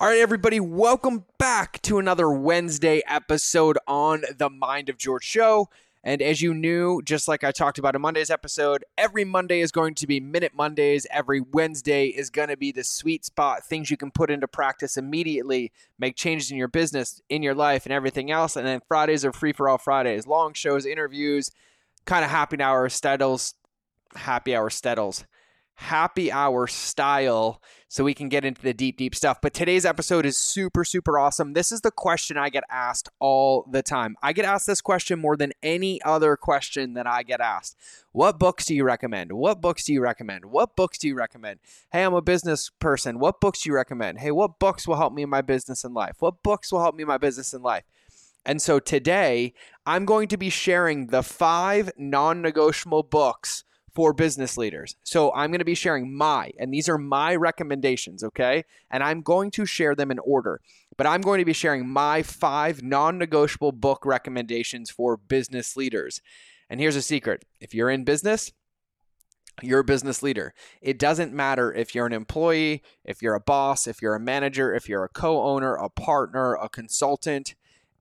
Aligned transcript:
All 0.00 0.08
right, 0.08 0.20
everybody, 0.20 0.60
welcome 0.60 1.26
back 1.36 1.82
to 1.82 1.98
another 1.98 2.30
Wednesday 2.30 3.02
episode 3.06 3.76
on 3.86 4.22
the 4.38 4.48
Mind 4.48 4.88
of 4.88 4.96
George 4.96 5.24
show. 5.24 5.68
And 6.02 6.22
as 6.22 6.40
you 6.40 6.54
knew, 6.54 7.02
just 7.04 7.28
like 7.28 7.44
I 7.44 7.52
talked 7.52 7.78
about 7.78 7.94
in 7.94 8.00
Monday's 8.00 8.30
episode, 8.30 8.82
every 8.96 9.26
Monday 9.26 9.60
is 9.60 9.70
going 9.70 9.94
to 9.96 10.06
be 10.06 10.18
Minute 10.18 10.52
Mondays. 10.54 11.06
Every 11.10 11.42
Wednesday 11.42 12.06
is 12.06 12.30
going 12.30 12.48
to 12.48 12.56
be 12.56 12.72
the 12.72 12.82
sweet 12.82 13.26
spot, 13.26 13.66
things 13.66 13.90
you 13.90 13.98
can 13.98 14.10
put 14.10 14.30
into 14.30 14.48
practice 14.48 14.96
immediately, 14.96 15.70
make 15.98 16.16
changes 16.16 16.50
in 16.50 16.56
your 16.56 16.66
business, 16.66 17.20
in 17.28 17.42
your 17.42 17.54
life, 17.54 17.84
and 17.84 17.92
everything 17.92 18.30
else. 18.30 18.56
And 18.56 18.66
then 18.66 18.80
Fridays 18.88 19.26
are 19.26 19.34
free 19.34 19.52
for 19.52 19.68
all 19.68 19.76
Fridays 19.76 20.26
long 20.26 20.54
shows, 20.54 20.86
interviews, 20.86 21.50
kind 22.06 22.24
of 22.24 22.30
happy 22.30 22.58
hour 22.62 22.88
steadles, 22.88 23.54
happy 24.16 24.56
hour 24.56 24.70
steadles 24.70 25.26
happy 25.80 26.30
hour 26.30 26.66
style 26.66 27.60
so 27.88 28.04
we 28.04 28.12
can 28.12 28.28
get 28.28 28.44
into 28.44 28.60
the 28.60 28.74
deep, 28.74 28.98
deep 28.98 29.14
stuff. 29.14 29.40
But 29.40 29.54
today's 29.54 29.86
episode 29.86 30.26
is 30.26 30.36
super, 30.36 30.84
super 30.84 31.18
awesome. 31.18 31.54
This 31.54 31.72
is 31.72 31.80
the 31.80 31.90
question 31.90 32.36
I 32.36 32.50
get 32.50 32.64
asked 32.70 33.08
all 33.18 33.66
the 33.68 33.82
time. 33.82 34.14
I 34.22 34.34
get 34.34 34.44
asked 34.44 34.66
this 34.66 34.82
question 34.82 35.18
more 35.18 35.36
than 35.36 35.52
any 35.62 36.00
other 36.02 36.36
question 36.36 36.92
that 36.94 37.06
I 37.06 37.22
get 37.22 37.40
asked. 37.40 37.76
What 38.12 38.38
books 38.38 38.66
do 38.66 38.74
you 38.74 38.84
recommend? 38.84 39.32
What 39.32 39.62
books 39.62 39.84
do 39.84 39.94
you 39.94 40.02
recommend? 40.02 40.44
What 40.44 40.76
books 40.76 40.98
do 40.98 41.08
you 41.08 41.14
recommend? 41.14 41.60
Hey, 41.90 42.04
I'm 42.04 42.14
a 42.14 42.22
business 42.22 42.70
person. 42.78 43.18
What 43.18 43.40
books 43.40 43.62
do 43.62 43.70
you 43.70 43.74
recommend? 43.74 44.20
Hey, 44.20 44.30
what 44.30 44.58
books 44.58 44.86
will 44.86 44.96
help 44.96 45.14
me 45.14 45.22
in 45.22 45.30
my 45.30 45.42
business 45.42 45.82
and 45.82 45.94
life? 45.94 46.16
What 46.20 46.42
books 46.42 46.70
will 46.70 46.82
help 46.82 46.94
me 46.94 47.02
in 47.02 47.08
my 47.08 47.18
business 47.18 47.54
and 47.54 47.64
life? 47.64 47.84
And 48.44 48.60
so 48.60 48.78
today, 48.80 49.54
I'm 49.86 50.04
going 50.04 50.28
to 50.28 50.36
be 50.36 50.50
sharing 50.50 51.06
the 51.06 51.22
five 51.22 51.90
non 51.96 52.42
negotiable 52.42 53.02
books 53.02 53.64
for 53.94 54.12
business 54.12 54.56
leaders. 54.56 54.96
So 55.02 55.32
I'm 55.34 55.50
going 55.50 55.60
to 55.60 55.64
be 55.64 55.74
sharing 55.74 56.16
my, 56.16 56.52
and 56.58 56.72
these 56.72 56.88
are 56.88 56.98
my 56.98 57.34
recommendations, 57.34 58.22
okay? 58.22 58.64
And 58.90 59.02
I'm 59.02 59.22
going 59.22 59.50
to 59.52 59.66
share 59.66 59.94
them 59.94 60.10
in 60.10 60.18
order. 60.20 60.60
But 60.96 61.06
I'm 61.06 61.20
going 61.20 61.38
to 61.38 61.44
be 61.44 61.52
sharing 61.52 61.88
my 61.88 62.22
five 62.22 62.82
non 62.82 63.18
negotiable 63.18 63.72
book 63.72 64.04
recommendations 64.04 64.90
for 64.90 65.16
business 65.16 65.76
leaders. 65.76 66.20
And 66.68 66.80
here's 66.80 66.96
a 66.96 67.02
secret 67.02 67.44
if 67.60 67.74
you're 67.74 67.90
in 67.90 68.04
business, 68.04 68.52
you're 69.62 69.80
a 69.80 69.84
business 69.84 70.22
leader. 70.22 70.54
It 70.80 70.98
doesn't 70.98 71.32
matter 71.32 71.72
if 71.72 71.94
you're 71.94 72.06
an 72.06 72.12
employee, 72.12 72.82
if 73.04 73.22
you're 73.22 73.34
a 73.34 73.40
boss, 73.40 73.86
if 73.86 74.00
you're 74.00 74.14
a 74.14 74.20
manager, 74.20 74.74
if 74.74 74.88
you're 74.88 75.04
a 75.04 75.08
co 75.08 75.42
owner, 75.42 75.74
a 75.74 75.88
partner, 75.88 76.54
a 76.54 76.68
consultant. 76.68 77.54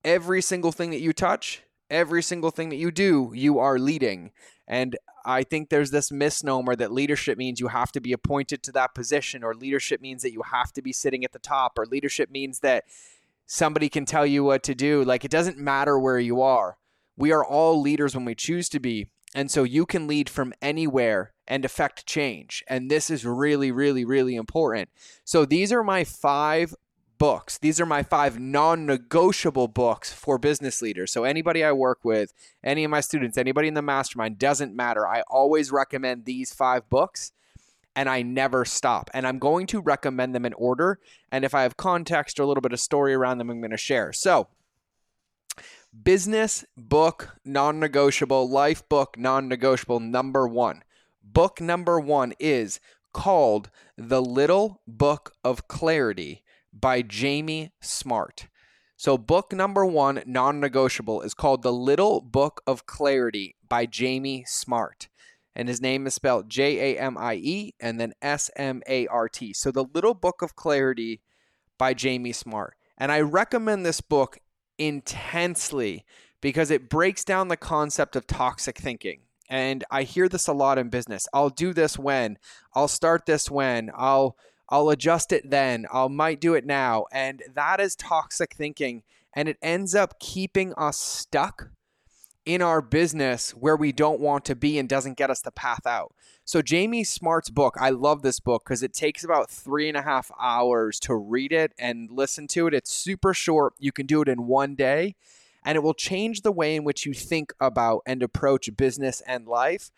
Every 0.03 0.41
single 0.41 0.71
thing 0.71 0.91
that 0.91 1.01
you 1.01 1.11
touch, 1.11 1.63
every 1.89 2.21
single 2.21 2.51
thing 2.51 2.69
that 2.69 2.77
you 2.77 2.91
do, 2.91 3.31
you 3.35 3.59
are 3.59 3.79
leading. 3.79 4.31
And 4.67 4.97
I 5.25 5.43
think 5.43 5.69
there's 5.69 5.91
this 5.91 6.11
misnomer 6.11 6.75
that 6.75 6.91
leadership 6.91 7.37
means 7.37 7.59
you 7.59 7.67
have 7.67 7.91
to 7.93 8.01
be 8.01 8.13
appointed 8.13 8.63
to 8.63 8.71
that 8.73 8.95
position, 8.95 9.43
or 9.43 9.53
leadership 9.53 10.01
means 10.01 10.21
that 10.21 10.33
you 10.33 10.43
have 10.51 10.71
to 10.73 10.81
be 10.81 10.93
sitting 10.93 11.23
at 11.25 11.31
the 11.31 11.39
top, 11.39 11.77
or 11.77 11.85
leadership 11.85 12.29
means 12.29 12.59
that 12.59 12.85
somebody 13.45 13.89
can 13.89 14.05
tell 14.05 14.25
you 14.25 14.43
what 14.43 14.63
to 14.63 14.75
do. 14.75 15.03
Like 15.03 15.25
it 15.25 15.31
doesn't 15.31 15.57
matter 15.57 15.99
where 15.99 16.19
you 16.19 16.41
are. 16.41 16.77
We 17.17 17.31
are 17.31 17.43
all 17.43 17.81
leaders 17.81 18.15
when 18.15 18.25
we 18.25 18.35
choose 18.35 18.69
to 18.69 18.79
be. 18.79 19.07
And 19.35 19.51
so 19.51 19.63
you 19.63 19.85
can 19.85 20.07
lead 20.07 20.29
from 20.29 20.53
anywhere 20.61 21.33
and 21.47 21.65
affect 21.65 22.05
change. 22.05 22.63
And 22.67 22.89
this 22.89 23.09
is 23.09 23.25
really, 23.25 23.71
really, 23.71 24.05
really 24.05 24.35
important. 24.35 24.89
So 25.23 25.45
these 25.45 25.71
are 25.71 25.83
my 25.83 26.03
five 26.03 26.73
books. 27.19 27.57
These 27.57 27.79
are 27.79 27.85
my 27.85 28.01
five 28.01 28.39
non 28.39 28.85
negotiable 28.85 29.67
books 29.67 30.11
for 30.11 30.39
business 30.39 30.81
leaders. 30.81 31.11
So, 31.11 31.23
anybody 31.23 31.63
I 31.63 31.71
work 31.73 31.99
with, 32.03 32.33
any 32.63 32.83
of 32.83 32.89
my 32.89 33.01
students, 33.01 33.37
anybody 33.37 33.67
in 33.67 33.75
the 33.75 33.81
mastermind, 33.81 34.39
doesn't 34.39 34.75
matter. 34.75 35.07
I 35.07 35.21
always 35.29 35.71
recommend 35.71 36.25
these 36.25 36.53
five 36.53 36.89
books 36.89 37.31
and 37.95 38.09
I 38.09 38.21
never 38.21 38.65
stop. 38.65 39.09
And 39.13 39.27
I'm 39.27 39.39
going 39.39 39.67
to 39.67 39.81
recommend 39.81 40.33
them 40.33 40.45
in 40.45 40.53
order. 40.53 40.99
And 41.31 41.43
if 41.43 41.53
I 41.53 41.63
have 41.63 41.77
context 41.77 42.39
or 42.39 42.43
a 42.43 42.47
little 42.47 42.61
bit 42.61 42.73
of 42.73 42.79
story 42.79 43.13
around 43.13 43.37
them, 43.37 43.49
I'm 43.49 43.59
going 43.59 43.71
to 43.71 43.77
share. 43.77 44.13
So, 44.13 44.47
business 46.03 46.65
book 46.77 47.35
non 47.43 47.79
negotiable, 47.79 48.49
life 48.49 48.87
book 48.87 49.17
non 49.17 49.47
negotiable 49.47 49.99
number 49.99 50.47
one. 50.47 50.83
Book 51.23 51.61
number 51.61 51.99
one 51.99 52.33
is 52.39 52.79
called 53.13 53.69
The 53.97 54.21
Little 54.21 54.81
Book 54.87 55.33
of 55.43 55.67
Clarity 55.67 56.43
by 56.73 57.01
Jamie 57.01 57.71
Smart. 57.81 58.47
So, 58.97 59.17
book 59.17 59.53
number 59.53 59.85
one, 59.85 60.21
non 60.25 60.59
negotiable, 60.59 61.21
is 61.21 61.33
called 61.33 61.61
The 61.61 61.71
Little 61.71 62.21
Book 62.21 62.61
of 62.67 62.85
Clarity 62.85 63.55
by 63.67 63.85
Jamie 63.85 64.43
Smart. 64.45 65.07
And 65.55 65.67
his 65.67 65.81
name 65.81 66.05
is 66.05 66.13
spelled 66.13 66.49
J 66.49 66.95
A 66.95 66.99
M 66.99 67.17
I 67.17 67.35
E 67.35 67.73
and 67.79 67.99
then 67.99 68.13
S 68.21 68.49
M 68.55 68.81
A 68.87 69.07
R 69.07 69.29
T. 69.29 69.53
So, 69.53 69.71
The 69.71 69.85
Little 69.93 70.13
Book 70.13 70.41
of 70.41 70.55
Clarity 70.55 71.21
by 71.77 71.93
Jamie 71.93 72.33
Smart. 72.33 72.75
And 72.97 73.11
I 73.11 73.21
recommend 73.21 73.85
this 73.85 74.01
book 74.01 74.39
intensely 74.77 76.05
because 76.41 76.71
it 76.71 76.89
breaks 76.89 77.23
down 77.23 77.47
the 77.47 77.57
concept 77.57 78.15
of 78.15 78.27
toxic 78.27 78.77
thinking. 78.77 79.21
And 79.49 79.83
I 79.89 80.03
hear 80.03 80.29
this 80.29 80.47
a 80.47 80.53
lot 80.53 80.77
in 80.77 80.89
business. 80.89 81.27
I'll 81.33 81.49
do 81.49 81.73
this 81.73 81.97
when, 81.97 82.37
I'll 82.75 82.87
start 82.87 83.25
this 83.25 83.49
when, 83.49 83.89
I'll 83.95 84.37
I'll 84.69 84.89
adjust 84.89 85.31
it 85.31 85.49
then. 85.49 85.85
I 85.91 86.07
might 86.07 86.39
do 86.39 86.53
it 86.53 86.65
now. 86.65 87.05
And 87.11 87.43
that 87.53 87.79
is 87.79 87.95
toxic 87.95 88.53
thinking. 88.53 89.03
And 89.35 89.49
it 89.49 89.57
ends 89.61 89.95
up 89.95 90.19
keeping 90.19 90.73
us 90.75 90.97
stuck 90.97 91.69
in 92.45 92.61
our 92.61 92.81
business 92.81 93.51
where 93.51 93.75
we 93.75 93.91
don't 93.91 94.19
want 94.19 94.45
to 94.45 94.55
be 94.55 94.79
and 94.79 94.89
doesn't 94.89 95.17
get 95.17 95.29
us 95.29 95.41
the 95.41 95.51
path 95.51 95.85
out. 95.85 96.13
So, 96.45 96.63
Jamie 96.63 97.03
Smart's 97.03 97.51
book, 97.51 97.75
I 97.79 97.91
love 97.91 98.23
this 98.23 98.39
book 98.39 98.63
because 98.65 98.81
it 98.81 98.93
takes 98.93 99.23
about 99.23 99.51
three 99.51 99.87
and 99.87 99.95
a 99.95 100.01
half 100.01 100.31
hours 100.39 100.99
to 101.01 101.13
read 101.13 101.51
it 101.51 101.73
and 101.77 102.09
listen 102.09 102.47
to 102.47 102.65
it. 102.65 102.73
It's 102.73 102.91
super 102.91 103.35
short. 103.35 103.73
You 103.77 103.91
can 103.91 104.07
do 104.07 104.23
it 104.23 104.27
in 104.27 104.47
one 104.47 104.73
day, 104.73 105.15
and 105.63 105.75
it 105.75 105.81
will 105.81 105.93
change 105.93 106.41
the 106.41 106.51
way 106.51 106.75
in 106.75 106.83
which 106.83 107.05
you 107.05 107.13
think 107.13 107.53
about 107.59 108.01
and 108.07 108.23
approach 108.23 108.75
business 108.75 109.21
and 109.27 109.45
life 109.45 109.91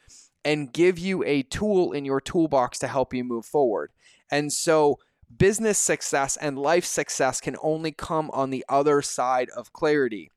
and 0.44 0.74
give 0.74 1.00
you 1.00 1.24
a 1.24 1.44
tool 1.44 1.94
in 1.94 2.04
your 2.04 2.20
toolbox 2.20 2.80
to 2.80 2.88
help 2.88 3.14
you 3.14 3.24
move 3.24 3.46
forward. 3.46 3.92
And 4.32 4.52
so 4.52 5.00
business 5.38 5.78
success 5.78 6.38
and 6.38 6.58
life 6.58 6.86
success 6.86 7.42
can 7.42 7.56
only 7.62 7.92
come 7.92 8.30
on 8.32 8.50
the 8.50 8.66
other 8.70 9.02
side 9.02 9.50
of 9.56 9.74
clarity. 9.74 10.32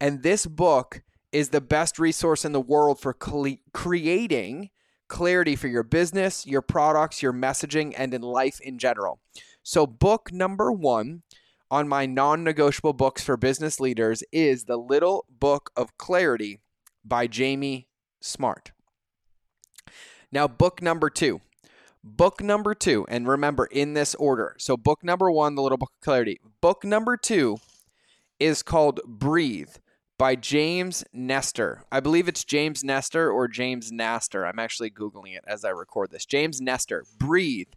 And 0.00 0.22
this 0.22 0.46
book 0.46 1.02
is 1.32 1.50
the 1.50 1.60
best 1.60 1.98
resource 1.98 2.44
in 2.44 2.52
the 2.52 2.60
world 2.60 3.00
for 3.00 3.16
cl- 3.20 3.58
creating 3.72 4.70
clarity 5.08 5.56
for 5.56 5.68
your 5.68 5.82
business, 5.82 6.46
your 6.46 6.62
products, 6.62 7.22
your 7.22 7.32
messaging, 7.32 7.92
and 7.96 8.14
in 8.14 8.22
life 8.22 8.60
in 8.60 8.78
general. 8.78 9.20
So, 9.62 9.86
book 9.86 10.32
number 10.32 10.72
one 10.72 11.22
on 11.70 11.88
my 11.88 12.06
non 12.06 12.42
negotiable 12.42 12.94
books 12.94 13.22
for 13.22 13.36
business 13.36 13.78
leaders 13.78 14.22
is 14.32 14.64
The 14.64 14.78
Little 14.78 15.26
Book 15.28 15.70
of 15.76 15.96
Clarity 15.98 16.60
by 17.04 17.26
Jamie 17.26 17.88
Smart. 18.20 18.72
Now, 20.32 20.48
book 20.48 20.80
number 20.80 21.10
two 21.10 21.40
Book 22.02 22.42
number 22.42 22.74
two, 22.74 23.04
and 23.08 23.28
remember 23.28 23.66
in 23.66 23.92
this 23.92 24.14
order. 24.14 24.56
So, 24.58 24.76
book 24.76 25.04
number 25.04 25.30
one, 25.30 25.54
The 25.54 25.62
Little 25.62 25.76
Book 25.76 25.92
of 25.96 26.00
Clarity. 26.00 26.40
Book 26.62 26.82
number 26.82 27.18
two 27.18 27.58
is 28.38 28.62
called 28.62 29.00
Breathe 29.06 29.76
by 30.16 30.34
James 30.34 31.04
Nestor. 31.12 31.84
I 31.92 32.00
believe 32.00 32.26
it's 32.26 32.44
James 32.44 32.82
Nestor 32.82 33.30
or 33.30 33.48
James 33.48 33.92
Nastor. 33.92 34.48
I'm 34.48 34.58
actually 34.58 34.90
Googling 34.90 35.36
it 35.36 35.44
as 35.46 35.62
I 35.64 35.70
record 35.70 36.10
this. 36.10 36.24
James 36.24 36.60
Nestor, 36.60 37.04
Breathe 37.18 37.68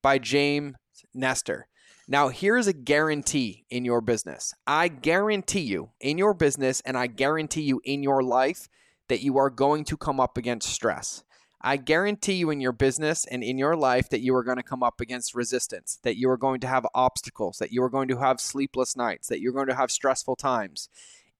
by 0.00 0.18
James 0.18 0.76
Nestor. 1.12 1.68
Now, 2.08 2.28
here's 2.28 2.66
a 2.66 2.72
guarantee 2.72 3.66
in 3.68 3.84
your 3.84 4.00
business. 4.00 4.54
I 4.66 4.88
guarantee 4.88 5.60
you 5.60 5.90
in 6.00 6.16
your 6.16 6.32
business 6.34 6.80
and 6.86 6.96
I 6.96 7.08
guarantee 7.08 7.62
you 7.62 7.82
in 7.84 8.02
your 8.02 8.22
life 8.22 8.68
that 9.08 9.22
you 9.22 9.36
are 9.36 9.50
going 9.50 9.84
to 9.84 9.96
come 9.96 10.20
up 10.20 10.38
against 10.38 10.68
stress. 10.68 11.24
I 11.66 11.78
guarantee 11.78 12.34
you 12.34 12.50
in 12.50 12.60
your 12.60 12.70
business 12.70 13.24
and 13.24 13.42
in 13.42 13.58
your 13.58 13.74
life 13.74 14.08
that 14.10 14.20
you 14.20 14.36
are 14.36 14.44
going 14.44 14.56
to 14.56 14.62
come 14.62 14.84
up 14.84 15.00
against 15.00 15.34
resistance, 15.34 15.98
that 16.04 16.16
you 16.16 16.30
are 16.30 16.36
going 16.36 16.60
to 16.60 16.68
have 16.68 16.86
obstacles, 16.94 17.58
that 17.58 17.72
you 17.72 17.82
are 17.82 17.90
going 17.90 18.06
to 18.06 18.18
have 18.18 18.40
sleepless 18.40 18.96
nights, 18.96 19.26
that 19.26 19.40
you're 19.40 19.52
going 19.52 19.66
to 19.66 19.74
have 19.74 19.90
stressful 19.90 20.36
times. 20.36 20.88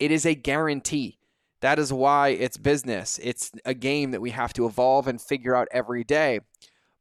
It 0.01 0.11
is 0.11 0.27
a 0.27 0.35
guarantee. 0.35 1.21
That 1.61 1.79
is 1.79 1.93
why 1.93 2.31
it's 2.31 2.57
business. 2.57 3.21
It's 3.23 3.53
a 3.65 3.73
game 3.73 4.11
that 4.11 4.21
we 4.21 4.31
have 4.31 4.53
to 4.55 4.67
evolve 4.67 5.07
and 5.07 5.21
figure 5.21 5.55
out 5.55 5.69
every 5.71 6.03
day. 6.03 6.41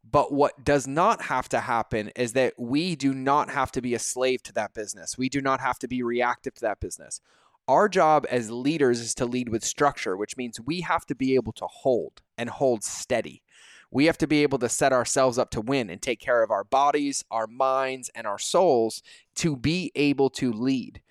But 0.09 0.31
what 0.31 0.63
does 0.63 0.85
not 0.85 1.23
have 1.23 1.49
to 1.49 1.61
happen 1.61 2.11
is 2.15 2.33
that 2.33 2.53
we 2.59 2.95
do 2.95 3.11
not 3.11 3.49
have 3.49 3.71
to 3.71 3.81
be 3.81 3.95
a 3.95 3.99
slave 3.99 4.43
to 4.43 4.53
that 4.53 4.75
business. 4.75 5.17
We 5.17 5.29
do 5.29 5.41
not 5.41 5.61
have 5.61 5.79
to 5.79 5.87
be 5.87 6.03
reactive 6.03 6.53
to 6.55 6.61
that 6.61 6.79
business. 6.79 7.21
Our 7.67 7.89
job 7.89 8.25
as 8.29 8.51
leaders 8.51 8.99
is 8.99 9.15
to 9.15 9.25
lead 9.25 9.49
with 9.49 9.63
structure, 9.63 10.15
which 10.15 10.37
means 10.37 10.59
we 10.59 10.81
have 10.81 11.05
to 11.07 11.15
be 11.15 11.35
able 11.35 11.53
to 11.53 11.65
hold 11.65 12.21
and 12.37 12.49
hold 12.49 12.83
steady. 12.83 13.41
We 13.91 14.05
have 14.05 14.17
to 14.19 14.27
be 14.27 14.43
able 14.43 14.59
to 14.59 14.69
set 14.69 14.93
ourselves 14.93 15.37
up 15.37 15.49
to 15.51 15.61
win 15.61 15.89
and 15.89 16.01
take 16.01 16.19
care 16.19 16.43
of 16.43 16.51
our 16.51 16.63
bodies, 16.63 17.23
our 17.31 17.47
minds, 17.47 18.11
and 18.13 18.27
our 18.27 18.37
souls 18.37 19.01
to 19.35 19.55
be 19.55 19.91
able 19.95 20.29
to 20.31 20.51
lead. 20.51 21.01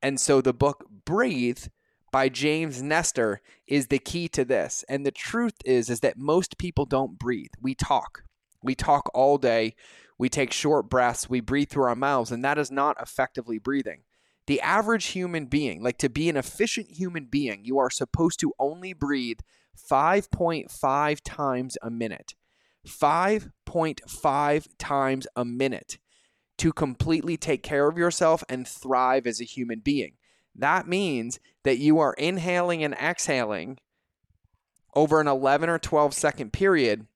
And 0.00 0.20
so 0.20 0.40
the 0.40 0.54
book 0.54 0.86
Breathe 1.04 1.66
by 2.10 2.28
James 2.28 2.82
Nestor 2.82 3.42
is 3.66 3.88
the 3.88 3.98
key 3.98 4.28
to 4.28 4.44
this. 4.44 4.84
And 4.88 5.04
the 5.04 5.10
truth 5.10 5.56
is 5.64 5.90
is 5.90 6.00
that 6.00 6.16
most 6.16 6.56
people 6.56 6.86
don't 6.86 7.18
breathe. 7.18 7.50
We 7.60 7.74
talk. 7.74 8.22
We 8.62 8.74
talk 8.74 9.10
all 9.12 9.36
day. 9.36 9.74
we 10.18 10.28
take 10.28 10.52
short 10.52 10.90
breaths, 10.90 11.30
we 11.30 11.40
breathe 11.40 11.70
through 11.70 11.84
our 11.84 11.94
mouths, 11.94 12.32
and 12.32 12.44
that 12.44 12.58
is 12.58 12.70
not 12.70 13.00
effectively 13.00 13.58
breathing. 13.58 14.02
The 14.48 14.62
average 14.62 15.08
human 15.08 15.44
being, 15.44 15.82
like 15.82 15.98
to 15.98 16.08
be 16.08 16.30
an 16.30 16.36
efficient 16.38 16.92
human 16.92 17.26
being, 17.26 17.66
you 17.66 17.78
are 17.78 17.90
supposed 17.90 18.40
to 18.40 18.54
only 18.58 18.94
breathe 18.94 19.40
5.5 19.78 21.20
times 21.22 21.76
a 21.82 21.90
minute. 21.90 22.34
5.5 22.86 24.66
times 24.78 25.26
a 25.36 25.44
minute 25.44 25.98
to 26.56 26.72
completely 26.72 27.36
take 27.36 27.62
care 27.62 27.88
of 27.88 27.98
yourself 27.98 28.42
and 28.48 28.66
thrive 28.66 29.26
as 29.26 29.38
a 29.38 29.44
human 29.44 29.80
being. 29.80 30.12
That 30.54 30.88
means 30.88 31.38
that 31.64 31.76
you 31.76 31.98
are 31.98 32.14
inhaling 32.14 32.82
and 32.82 32.94
exhaling 32.94 33.76
over 34.94 35.20
an 35.20 35.28
11 35.28 35.68
or 35.68 35.78
12 35.78 36.14
second 36.14 36.54
period 36.54 37.06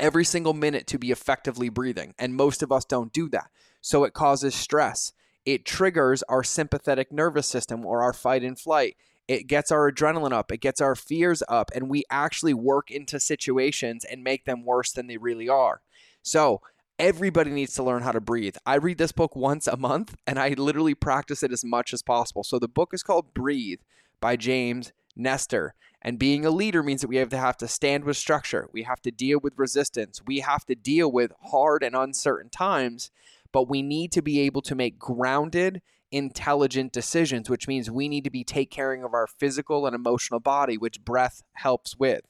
every 0.00 0.24
single 0.24 0.54
minute 0.54 0.86
to 0.86 0.98
be 0.98 1.10
effectively 1.10 1.68
breathing. 1.68 2.14
And 2.18 2.34
most 2.34 2.62
of 2.62 2.72
us 2.72 2.86
don't 2.86 3.12
do 3.12 3.28
that. 3.28 3.50
So 3.82 4.04
it 4.04 4.14
causes 4.14 4.54
stress. 4.54 5.12
It 5.44 5.64
triggers 5.64 6.22
our 6.24 6.44
sympathetic 6.44 7.12
nervous 7.12 7.46
system 7.46 7.84
or 7.84 8.02
our 8.02 8.12
fight 8.12 8.42
and 8.42 8.58
flight. 8.58 8.96
It 9.28 9.46
gets 9.46 9.70
our 9.70 9.90
adrenaline 9.90 10.32
up, 10.32 10.52
it 10.52 10.60
gets 10.60 10.80
our 10.80 10.94
fears 10.94 11.42
up, 11.48 11.70
and 11.74 11.88
we 11.88 12.04
actually 12.10 12.54
work 12.54 12.90
into 12.90 13.20
situations 13.20 14.04
and 14.04 14.24
make 14.24 14.44
them 14.44 14.64
worse 14.64 14.92
than 14.92 15.06
they 15.06 15.16
really 15.16 15.48
are. 15.48 15.80
So, 16.22 16.60
everybody 16.98 17.50
needs 17.50 17.74
to 17.74 17.82
learn 17.82 18.02
how 18.02 18.12
to 18.12 18.20
breathe. 18.20 18.56
I 18.66 18.76
read 18.76 18.98
this 18.98 19.12
book 19.12 19.34
once 19.34 19.66
a 19.66 19.76
month 19.76 20.14
and 20.26 20.38
I 20.38 20.50
literally 20.50 20.94
practice 20.94 21.42
it 21.42 21.52
as 21.52 21.64
much 21.64 21.92
as 21.92 22.02
possible. 22.02 22.44
So, 22.44 22.58
the 22.58 22.68
book 22.68 22.90
is 22.92 23.02
called 23.02 23.34
Breathe 23.34 23.80
by 24.20 24.36
James 24.36 24.92
Nestor. 25.16 25.74
And 26.00 26.18
being 26.18 26.44
a 26.44 26.50
leader 26.50 26.82
means 26.82 27.00
that 27.00 27.08
we 27.08 27.16
have 27.16 27.28
to 27.30 27.38
have 27.38 27.56
to 27.58 27.68
stand 27.68 28.04
with 28.04 28.16
structure. 28.16 28.68
We 28.72 28.82
have 28.82 29.00
to 29.02 29.12
deal 29.12 29.38
with 29.40 29.54
resistance. 29.56 30.20
We 30.26 30.40
have 30.40 30.64
to 30.66 30.74
deal 30.74 31.10
with 31.10 31.32
hard 31.50 31.82
and 31.84 31.94
uncertain 31.94 32.50
times, 32.50 33.10
but 33.52 33.68
we 33.68 33.82
need 33.82 34.12
to 34.12 34.22
be 34.22 34.40
able 34.40 34.62
to 34.62 34.74
make 34.74 34.98
grounded, 34.98 35.82
intelligent 36.10 36.92
decisions, 36.92 37.48
which 37.48 37.68
means 37.68 37.90
we 37.90 38.08
need 38.08 38.24
to 38.24 38.30
be 38.30 38.44
take 38.44 38.70
caring 38.70 39.04
of 39.04 39.14
our 39.14 39.26
physical 39.26 39.86
and 39.86 39.94
emotional 39.94 40.40
body, 40.40 40.76
which 40.76 41.04
breath 41.04 41.42
helps 41.54 41.96
with. 41.98 42.22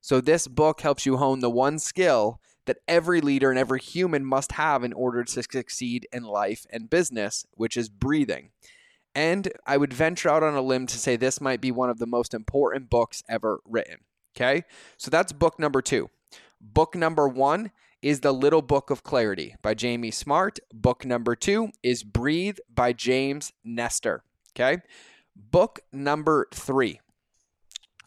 So 0.00 0.20
this 0.20 0.48
book 0.48 0.80
helps 0.80 1.06
you 1.06 1.16
hone 1.16 1.40
the 1.40 1.50
one 1.50 1.78
skill 1.78 2.40
that 2.66 2.78
every 2.86 3.20
leader 3.20 3.50
and 3.50 3.58
every 3.58 3.80
human 3.80 4.24
must 4.24 4.52
have 4.52 4.84
in 4.84 4.92
order 4.92 5.24
to 5.24 5.42
succeed 5.42 6.06
in 6.12 6.22
life 6.22 6.66
and 6.70 6.90
business, 6.90 7.46
which 7.52 7.76
is 7.76 7.88
breathing. 7.88 8.50
And 9.14 9.50
I 9.66 9.78
would 9.78 9.92
venture 9.92 10.28
out 10.28 10.42
on 10.42 10.54
a 10.54 10.60
limb 10.60 10.86
to 10.86 10.98
say 10.98 11.16
this 11.16 11.40
might 11.40 11.60
be 11.60 11.72
one 11.72 11.90
of 11.90 11.98
the 11.98 12.06
most 12.06 12.34
important 12.34 12.90
books 12.90 13.24
ever 13.28 13.60
written. 13.64 13.98
Okay. 14.36 14.64
So 14.96 15.10
that's 15.10 15.32
book 15.32 15.58
number 15.58 15.82
two. 15.82 16.10
Book 16.60 16.94
number 16.94 17.26
one 17.26 17.72
is 18.02 18.20
The 18.20 18.32
Little 18.32 18.62
Book 18.62 18.90
of 18.90 19.02
Clarity 19.02 19.56
by 19.62 19.74
Jamie 19.74 20.10
Smart. 20.10 20.58
Book 20.72 21.04
number 21.04 21.34
two 21.34 21.70
is 21.82 22.04
Breathe 22.04 22.58
by 22.72 22.92
James 22.92 23.52
Nestor. 23.64 24.22
Okay. 24.54 24.82
Book 25.34 25.80
number 25.92 26.48
three, 26.52 27.00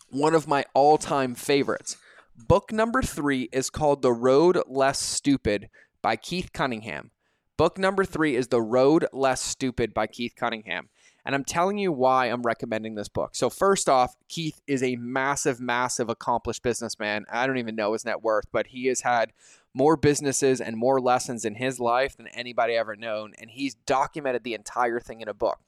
one 0.10 0.36
of 0.36 0.48
my 0.48 0.66
all 0.74 0.98
time 0.98 1.36
favorites. 1.36 1.98
Book 2.36 2.72
number 2.72 3.02
three 3.02 3.50
is 3.52 3.70
called 3.70 4.02
The 4.02 4.14
Road 4.14 4.60
Less 4.68 5.00
Stupid 5.00 5.70
by 6.02 6.16
Keith 6.16 6.52
Cunningham. 6.54 7.12
Book 7.58 7.78
number 7.78 8.04
three 8.04 8.36
is 8.36 8.48
The 8.48 8.62
Road 8.62 9.06
Less 9.14 9.42
Stupid 9.42 9.94
by 9.94 10.08
Keith 10.08 10.34
Cunningham. 10.36 10.90
And 11.24 11.36
I'm 11.36 11.44
telling 11.44 11.78
you 11.78 11.92
why 11.92 12.26
I'm 12.26 12.42
recommending 12.42 12.96
this 12.96 13.10
book. 13.10 13.36
So, 13.36 13.50
first 13.50 13.88
off, 13.88 14.16
Keith 14.28 14.60
is 14.66 14.82
a 14.82 14.96
massive, 14.96 15.60
massive 15.60 16.10
accomplished 16.10 16.64
businessman. 16.64 17.26
I 17.32 17.46
don't 17.46 17.60
even 17.60 17.76
know 17.76 17.94
his 17.94 18.06
net 18.06 18.24
worth, 18.24 18.46
but 18.52 18.68
he 18.68 18.88
has 18.88 19.02
had 19.02 19.32
more 19.74 19.96
businesses 19.96 20.60
and 20.60 20.76
more 20.76 21.00
lessons 21.00 21.46
in 21.46 21.56
his 21.56 21.80
life 21.80 22.18
than 22.18 22.28
anybody 22.28 22.74
ever 22.74 22.96
known. 22.96 23.34
And 23.40 23.52
he's 23.52 23.76
documented 23.76 24.44
the 24.44 24.54
entire 24.54 25.00
thing 25.00 25.22
in 25.22 25.28
a 25.28 25.34
book. 25.34 25.60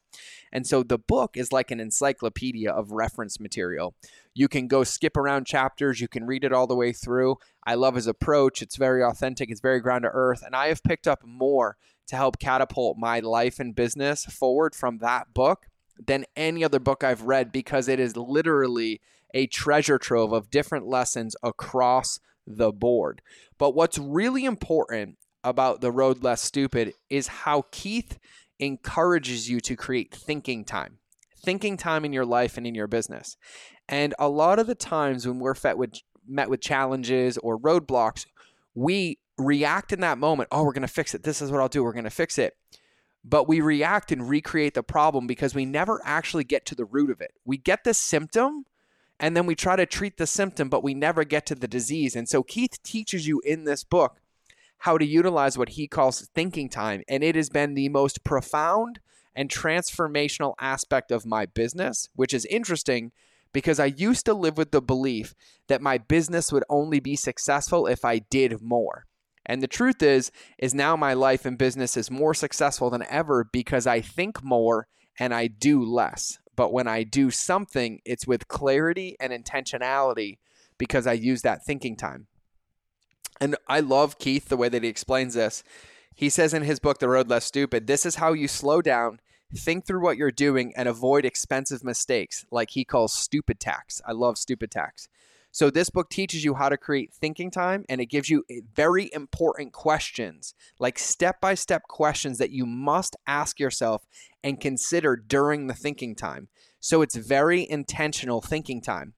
And 0.51 0.67
so 0.67 0.83
the 0.83 0.99
book 0.99 1.35
is 1.35 1.51
like 1.51 1.71
an 1.71 1.79
encyclopedia 1.79 2.71
of 2.71 2.91
reference 2.91 3.39
material. 3.39 3.95
You 4.35 4.47
can 4.47 4.67
go 4.67 4.83
skip 4.83 5.17
around 5.17 5.47
chapters, 5.47 5.99
you 5.99 6.07
can 6.07 6.25
read 6.25 6.43
it 6.43 6.53
all 6.53 6.67
the 6.67 6.75
way 6.75 6.91
through. 6.91 7.37
I 7.65 7.75
love 7.75 7.95
his 7.95 8.07
approach. 8.07 8.61
It's 8.61 8.75
very 8.75 9.03
authentic, 9.03 9.49
it's 9.49 9.61
very 9.61 9.79
ground 9.79 10.03
to 10.03 10.09
earth. 10.13 10.43
And 10.45 10.55
I 10.55 10.67
have 10.67 10.83
picked 10.83 11.07
up 11.07 11.23
more 11.25 11.77
to 12.07 12.15
help 12.15 12.39
catapult 12.39 12.97
my 12.97 13.19
life 13.19 13.59
and 13.59 13.75
business 13.75 14.25
forward 14.25 14.75
from 14.75 14.99
that 14.99 15.33
book 15.33 15.67
than 16.05 16.25
any 16.35 16.63
other 16.63 16.79
book 16.79 17.03
I've 17.03 17.23
read 17.23 17.51
because 17.51 17.87
it 17.87 17.99
is 17.99 18.17
literally 18.17 19.01
a 19.33 19.47
treasure 19.47 19.97
trove 19.97 20.31
of 20.31 20.51
different 20.51 20.85
lessons 20.85 21.35
across 21.41 22.19
the 22.45 22.71
board. 22.71 23.21
But 23.57 23.75
what's 23.75 23.97
really 23.97 24.45
important 24.45 25.17
about 25.43 25.81
The 25.81 25.91
Road 25.91 26.23
Less 26.23 26.41
Stupid 26.41 26.93
is 27.09 27.27
how 27.27 27.65
Keith 27.71 28.17
encourages 28.59 29.49
you 29.49 29.59
to 29.61 29.75
create 29.75 30.13
thinking 30.13 30.63
time, 30.63 30.99
thinking 31.43 31.77
time 31.77 32.05
in 32.05 32.13
your 32.13 32.25
life 32.25 32.57
and 32.57 32.65
in 32.65 32.75
your 32.75 32.87
business. 32.87 33.37
And 33.89 34.13
a 34.17 34.29
lot 34.29 34.59
of 34.59 34.67
the 34.67 34.75
times 34.75 35.27
when 35.27 35.39
we're 35.39 35.55
with, 35.75 35.99
met 36.27 36.49
with 36.49 36.61
challenges 36.61 37.37
or 37.39 37.59
roadblocks, 37.59 38.25
we 38.73 39.19
react 39.37 39.91
in 39.91 39.99
that 40.01 40.17
moment. 40.17 40.49
Oh, 40.51 40.63
we're 40.63 40.73
going 40.73 40.81
to 40.83 40.87
fix 40.87 41.13
it. 41.13 41.23
This 41.23 41.41
is 41.41 41.51
what 41.51 41.59
I'll 41.59 41.67
do. 41.67 41.83
We're 41.83 41.91
going 41.91 42.03
to 42.05 42.09
fix 42.09 42.37
it. 42.37 42.55
But 43.25 43.47
we 43.47 43.61
react 43.61 44.11
and 44.11 44.29
recreate 44.29 44.73
the 44.73 44.83
problem 44.83 45.27
because 45.27 45.55
we 45.55 45.65
never 45.65 46.01
actually 46.03 46.43
get 46.43 46.65
to 46.67 46.75
the 46.75 46.85
root 46.85 47.09
of 47.09 47.21
it. 47.21 47.31
We 47.45 47.57
get 47.57 47.83
the 47.83 47.93
symptom 47.93 48.65
and 49.23 49.37
then 49.37 49.45
we 49.45 49.55
try 49.55 49.77
to 49.77 49.85
treat 49.85 50.17
the 50.17 50.27
symptom, 50.27 50.67
but 50.67 50.83
we 50.83 50.93
never 50.93 51.23
get 51.23 51.45
to 51.45 51.55
the 51.55 51.65
disease. 51.65 52.13
And 52.13 52.27
so 52.27 52.43
Keith 52.43 52.83
teaches 52.83 53.25
you 53.25 53.41
in 53.45 53.63
this 53.63 53.85
book 53.85 54.19
how 54.79 54.97
to 54.97 55.05
utilize 55.05 55.57
what 55.57 55.69
he 55.69 55.87
calls 55.87 56.27
thinking 56.35 56.67
time. 56.67 57.03
And 57.07 57.23
it 57.23 57.37
has 57.37 57.49
been 57.49 57.73
the 57.73 57.87
most 57.87 58.25
profound 58.25 58.99
and 59.33 59.47
transformational 59.49 60.55
aspect 60.59 61.09
of 61.09 61.25
my 61.25 61.45
business, 61.45 62.09
which 62.17 62.33
is 62.33 62.43
interesting 62.47 63.13
because 63.53 63.79
I 63.79 63.85
used 63.85 64.25
to 64.25 64.33
live 64.33 64.57
with 64.57 64.71
the 64.71 64.81
belief 64.81 65.35
that 65.67 65.81
my 65.81 65.97
business 65.99 66.51
would 66.51 66.65
only 66.69 66.99
be 66.99 67.15
successful 67.15 67.87
if 67.87 68.03
I 68.03 68.19
did 68.19 68.61
more. 68.61 69.05
And 69.45 69.63
the 69.63 69.67
truth 69.67 70.03
is 70.03 70.33
is 70.57 70.73
now 70.73 70.97
my 70.97 71.13
life 71.13 71.45
and 71.45 71.57
business 71.57 71.95
is 71.95 72.11
more 72.11 72.33
successful 72.33 72.89
than 72.89 73.05
ever 73.09 73.45
because 73.45 73.87
I 73.87 74.01
think 74.01 74.43
more 74.43 74.87
and 75.17 75.33
I 75.33 75.47
do 75.47 75.81
less. 75.81 76.39
But 76.55 76.71
when 76.71 76.87
I 76.87 77.03
do 77.03 77.31
something, 77.31 78.01
it's 78.05 78.27
with 78.27 78.47
clarity 78.47 79.15
and 79.19 79.33
intentionality 79.33 80.37
because 80.77 81.07
I 81.07 81.13
use 81.13 81.41
that 81.41 81.65
thinking 81.65 81.95
time. 81.95 82.27
And 83.41 83.55
I 83.67 83.79
love 83.79 84.19
Keith 84.19 84.49
the 84.49 84.57
way 84.57 84.69
that 84.69 84.83
he 84.83 84.89
explains 84.89 85.33
this. 85.33 85.63
He 86.15 86.29
says 86.29 86.53
in 86.53 86.63
his 86.63 86.79
book, 86.79 86.99
The 86.99 87.09
Road 87.09 87.27
Less 87.27 87.45
Stupid, 87.45 87.87
this 87.87 88.05
is 88.05 88.15
how 88.15 88.33
you 88.33 88.47
slow 88.47 88.81
down, 88.81 89.19
think 89.55 89.85
through 89.85 90.01
what 90.03 90.17
you're 90.17 90.31
doing, 90.31 90.73
and 90.75 90.87
avoid 90.87 91.25
expensive 91.25 91.83
mistakes, 91.83 92.45
like 92.51 92.71
he 92.71 92.85
calls 92.85 93.13
stupid 93.13 93.59
tax. 93.59 94.01
I 94.05 94.11
love 94.11 94.37
stupid 94.37 94.69
tax. 94.69 95.07
So, 95.53 95.69
this 95.69 95.91
book 95.91 96.09
teaches 96.09 96.43
you 96.43 96.55
how 96.55 96.69
to 96.69 96.77
create 96.77 97.13
thinking 97.13 97.51
time 97.51 97.85
and 97.87 98.01
it 98.01 98.07
gives 98.07 98.27
you 98.27 98.43
eh, 98.49 98.61
very 98.75 99.11
important 99.13 99.71
questions, 99.71 100.55
like 100.79 100.97
step 100.97 101.39
by 101.39 101.53
step 101.53 101.83
questions 101.83 102.39
that 102.39 102.49
you 102.49 102.65
must 102.65 103.15
ask 103.27 103.59
yourself 103.59 104.03
and 104.43 104.59
consider 104.59 105.15
during 105.15 105.67
the 105.67 105.75
thinking 105.75 106.15
time. 106.15 106.47
So, 106.79 107.03
it's 107.03 107.15
very 107.15 107.69
intentional 107.69 108.41
thinking 108.41 108.81
time. 108.81 109.13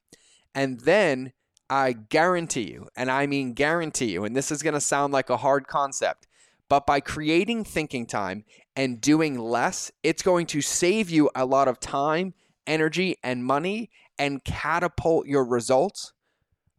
And 0.54 0.82
then 0.82 1.32
I 1.70 1.94
guarantee 1.94 2.70
you, 2.70 2.90
and 2.98 3.10
I 3.10 3.28
mean 3.28 3.54
guarantee 3.54 4.12
you, 4.12 4.26
and 4.26 4.36
this 4.36 4.52
is 4.52 4.62
going 4.62 4.74
to 4.74 4.82
sound 4.82 5.14
like 5.14 5.30
a 5.30 5.38
hard 5.38 5.68
concept, 5.68 6.28
but 6.68 6.86
by 6.86 7.00
creating 7.00 7.64
thinking 7.64 8.06
time 8.06 8.44
and 8.76 9.00
doing 9.00 9.40
less, 9.40 9.90
it's 10.04 10.22
going 10.22 10.48
to 10.48 10.60
save 10.60 11.10
you 11.10 11.30
a 11.34 11.46
lot 11.46 11.70
of 11.70 11.80
time, 11.80 12.34
energy, 12.68 13.16
and 13.24 13.46
money 13.46 13.90
and 14.20 14.44
catapult 14.44 15.28
your 15.28 15.46
results 15.46 16.12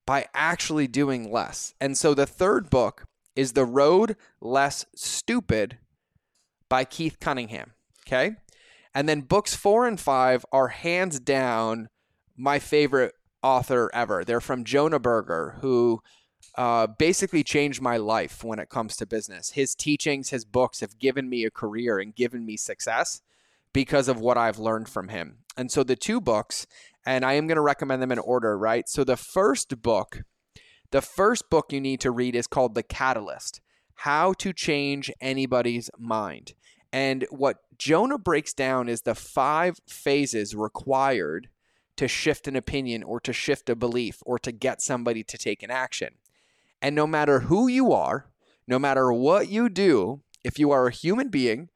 by 0.07 0.27
actually 0.35 0.87
doing 0.87 1.31
less. 1.31 1.75
And 1.81 1.99
so 1.99 2.15
the 2.15 2.27
third 2.27 2.71
book 2.71 3.05
is 3.35 3.53
The 3.53 3.65
Road 3.65 4.17
Less 4.41 4.87
Stupid 4.95 5.79
by 6.69 6.85
Keith 6.85 7.19
Cunningham. 7.21 7.73
Okay. 8.07 8.37
And 8.95 9.09
then 9.09 9.21
books 9.23 9.55
four 9.55 9.87
and 9.87 10.01
five 10.01 10.47
are 10.53 10.69
hands 10.69 11.21
down 11.21 11.89
my 12.37 12.59
favorite 12.59 13.15
author 13.43 13.91
ever. 13.93 14.25
They're 14.25 14.41
from 14.41 14.65
Jonah 14.65 14.99
Berger, 14.99 15.59
who 15.61 16.01
uh, 16.57 16.87
basically 16.87 17.45
changed 17.45 17.83
my 17.83 17.97
life 17.97 18.43
when 18.43 18.59
it 18.59 18.71
comes 18.71 18.97
to 18.97 19.07
business. 19.07 19.51
His 19.51 19.75
teachings, 19.75 20.31
his 20.31 20.45
books 20.45 20.81
have 20.81 20.99
given 20.99 21.29
me 21.29 21.45
a 21.45 21.51
career 21.51 21.99
and 21.99 22.15
given 22.15 22.47
me 22.47 22.57
success 22.57 23.21
because 23.73 24.09
of 24.09 24.19
what 24.19 24.39
I've 24.39 24.59
learned 24.59 24.89
from 24.89 25.09
him. 25.09 25.39
And 25.57 25.71
so 25.71 25.83
the 25.83 25.97
two 25.97 26.21
books, 26.21 26.67
and 27.07 27.25
I 27.25 27.35
am 27.35 27.47
going 27.47 27.57
to 27.57 27.63
recommend 27.63 28.03
them 28.03 28.13
in 28.13 28.19
order, 28.19 28.59
right? 28.59 28.89
So 28.89 29.05
the 29.05 29.17
first 29.17 29.81
book, 29.81 30.23
the 30.91 31.01
first 31.01 31.49
book 31.49 31.73
you 31.73 31.81
need 31.81 32.01
to 32.01 32.11
read 32.11 32.35
is 32.35 32.47
called 32.47 32.75
The 32.75 32.83
Catalyst 32.83 33.61
How 33.95 34.33
to 34.35 34.53
Change 34.53 35.11
Anybody's 35.21 35.89
Mind. 35.99 36.55
And 36.93 37.27
what 37.31 37.59
Jonah 37.79 38.19
breaks 38.19 38.53
down 38.53 38.89
is 38.89 39.03
the 39.03 39.15
five 39.15 39.79
phases 39.89 40.55
required 40.55 41.49
to 41.97 42.09
shift 42.09 42.47
an 42.49 42.57
opinion 42.57 43.03
or 43.03 43.21
to 43.21 43.33
shift 43.33 43.71
a 43.71 43.77
belief 43.77 44.23
or 44.27 44.39
to 44.41 44.53
get 44.53 44.83
somebody 44.83 45.23
to 45.25 45.39
take 45.39 45.63
an 45.63 45.71
action. 45.71 46.15
And 46.83 46.95
no 46.95 47.07
matter 47.07 47.41
who 47.41 47.69
you 47.69 47.93
are, 47.93 48.27
No 48.69 48.79
matter 48.79 49.13
what 49.13 49.49
you 49.49 49.69
do, 49.69 50.23
if 50.43 50.59
you 50.59 50.71
are 50.73 50.87
a 50.87 50.93
human 50.93 51.29
being 51.29 51.69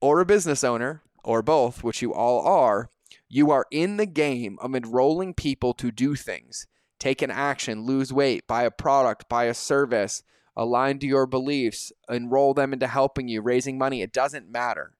or 0.00 0.20
a 0.20 0.26
business 0.26 0.62
owner 0.62 1.02
or 1.24 1.42
both, 1.42 1.82
which 1.82 2.02
you 2.02 2.12
all 2.12 2.46
are, 2.46 2.90
you 3.28 3.50
are 3.50 3.66
in 3.70 3.96
the 3.96 4.06
game 4.06 4.58
of 4.60 4.74
enrolling 4.74 5.34
people 5.34 5.74
to 5.74 5.90
do 5.90 6.14
things, 6.14 6.66
take 6.98 7.22
an 7.22 7.30
action, 7.30 7.82
lose 7.82 8.12
weight, 8.12 8.46
buy 8.46 8.62
a 8.62 8.70
product, 8.70 9.28
buy 9.28 9.44
a 9.44 9.54
service, 9.54 10.22
align 10.56 10.98
to 11.00 11.06
your 11.06 11.26
beliefs, 11.26 11.92
enroll 12.08 12.54
them 12.54 12.72
into 12.72 12.86
helping 12.86 13.28
you, 13.28 13.42
raising 13.42 13.76
money. 13.76 14.00
It 14.00 14.12
doesn't 14.12 14.50
matter. 14.50 14.92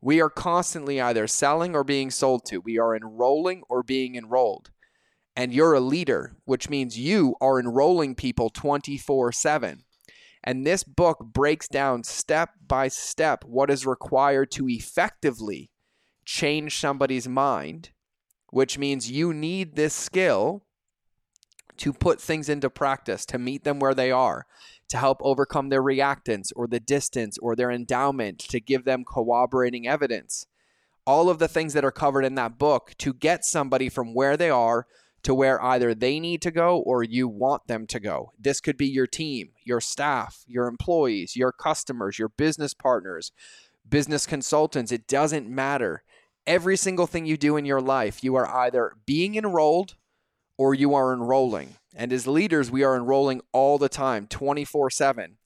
We 0.00 0.20
are 0.20 0.30
constantly 0.30 1.00
either 1.00 1.26
selling 1.26 1.74
or 1.74 1.84
being 1.84 2.10
sold 2.10 2.46
to. 2.46 2.60
We 2.60 2.78
are 2.78 2.96
enrolling 2.96 3.62
or 3.68 3.82
being 3.82 4.14
enrolled. 4.16 4.70
And 5.36 5.52
you're 5.52 5.74
a 5.74 5.80
leader, 5.80 6.36
which 6.44 6.68
means 6.68 6.98
you 6.98 7.34
are 7.40 7.60
enrolling 7.60 8.14
people 8.14 8.50
24 8.50 9.32
7. 9.32 9.84
And 10.42 10.66
this 10.66 10.84
book 10.84 11.18
breaks 11.20 11.68
down 11.68 12.04
step 12.04 12.50
by 12.66 12.88
step 12.88 13.44
what 13.44 13.70
is 13.70 13.84
required 13.84 14.50
to 14.52 14.68
effectively 14.68 15.70
change 16.30 16.78
somebody's 16.78 17.26
mind, 17.26 17.90
which 18.50 18.78
means 18.78 19.10
you 19.10 19.34
need 19.34 19.74
this 19.74 19.92
skill 19.92 20.62
to 21.76 21.92
put 21.92 22.20
things 22.20 22.48
into 22.48 22.70
practice, 22.70 23.26
to 23.26 23.38
meet 23.38 23.64
them 23.64 23.80
where 23.80 23.94
they 23.94 24.12
are, 24.12 24.46
to 24.88 24.96
help 24.96 25.18
overcome 25.22 25.70
their 25.70 25.82
reactance 25.82 26.52
or 26.54 26.68
the 26.68 26.78
distance 26.78 27.36
or 27.38 27.56
their 27.56 27.70
endowment, 27.70 28.38
to 28.38 28.60
give 28.60 28.84
them 28.84 29.04
corroborating 29.04 29.88
evidence. 29.88 30.46
All 31.04 31.28
of 31.28 31.40
the 31.40 31.48
things 31.48 31.72
that 31.72 31.84
are 31.84 31.90
covered 31.90 32.24
in 32.24 32.36
that 32.36 32.58
book 32.58 32.92
to 32.98 33.12
get 33.12 33.44
somebody 33.44 33.88
from 33.88 34.14
where 34.14 34.36
they 34.36 34.50
are 34.50 34.86
to 35.22 35.34
where 35.34 35.62
either 35.62 35.94
they 35.94 36.20
need 36.20 36.40
to 36.42 36.50
go 36.50 36.78
or 36.78 37.02
you 37.02 37.28
want 37.28 37.66
them 37.66 37.86
to 37.88 37.98
go. 37.98 38.32
This 38.38 38.60
could 38.60 38.76
be 38.76 38.86
your 38.86 39.06
team, 39.06 39.50
your 39.64 39.80
staff, 39.80 40.44
your 40.46 40.66
employees, 40.66 41.34
your 41.34 41.52
customers, 41.52 42.18
your 42.18 42.28
business 42.28 42.72
partners, 42.72 43.32
business 43.88 44.26
consultants. 44.26 44.92
It 44.92 45.06
doesn't 45.06 45.48
matter. 45.48 46.04
Every 46.46 46.76
single 46.76 47.06
thing 47.06 47.26
you 47.26 47.36
do 47.36 47.56
in 47.56 47.64
your 47.64 47.80
life, 47.80 48.24
you 48.24 48.34
are 48.34 48.48
either 48.48 48.92
being 49.06 49.34
enrolled 49.36 49.96
or 50.56 50.74
you 50.74 50.94
are 50.94 51.12
enrolling. 51.12 51.76
And 51.94 52.12
as 52.12 52.26
leaders, 52.26 52.70
we 52.70 52.82
are 52.82 52.96
enrolling 52.96 53.40
all 53.52 53.78
the 53.78 53.88
time, 53.88 54.26
24 54.26 54.90
7. 54.90 55.36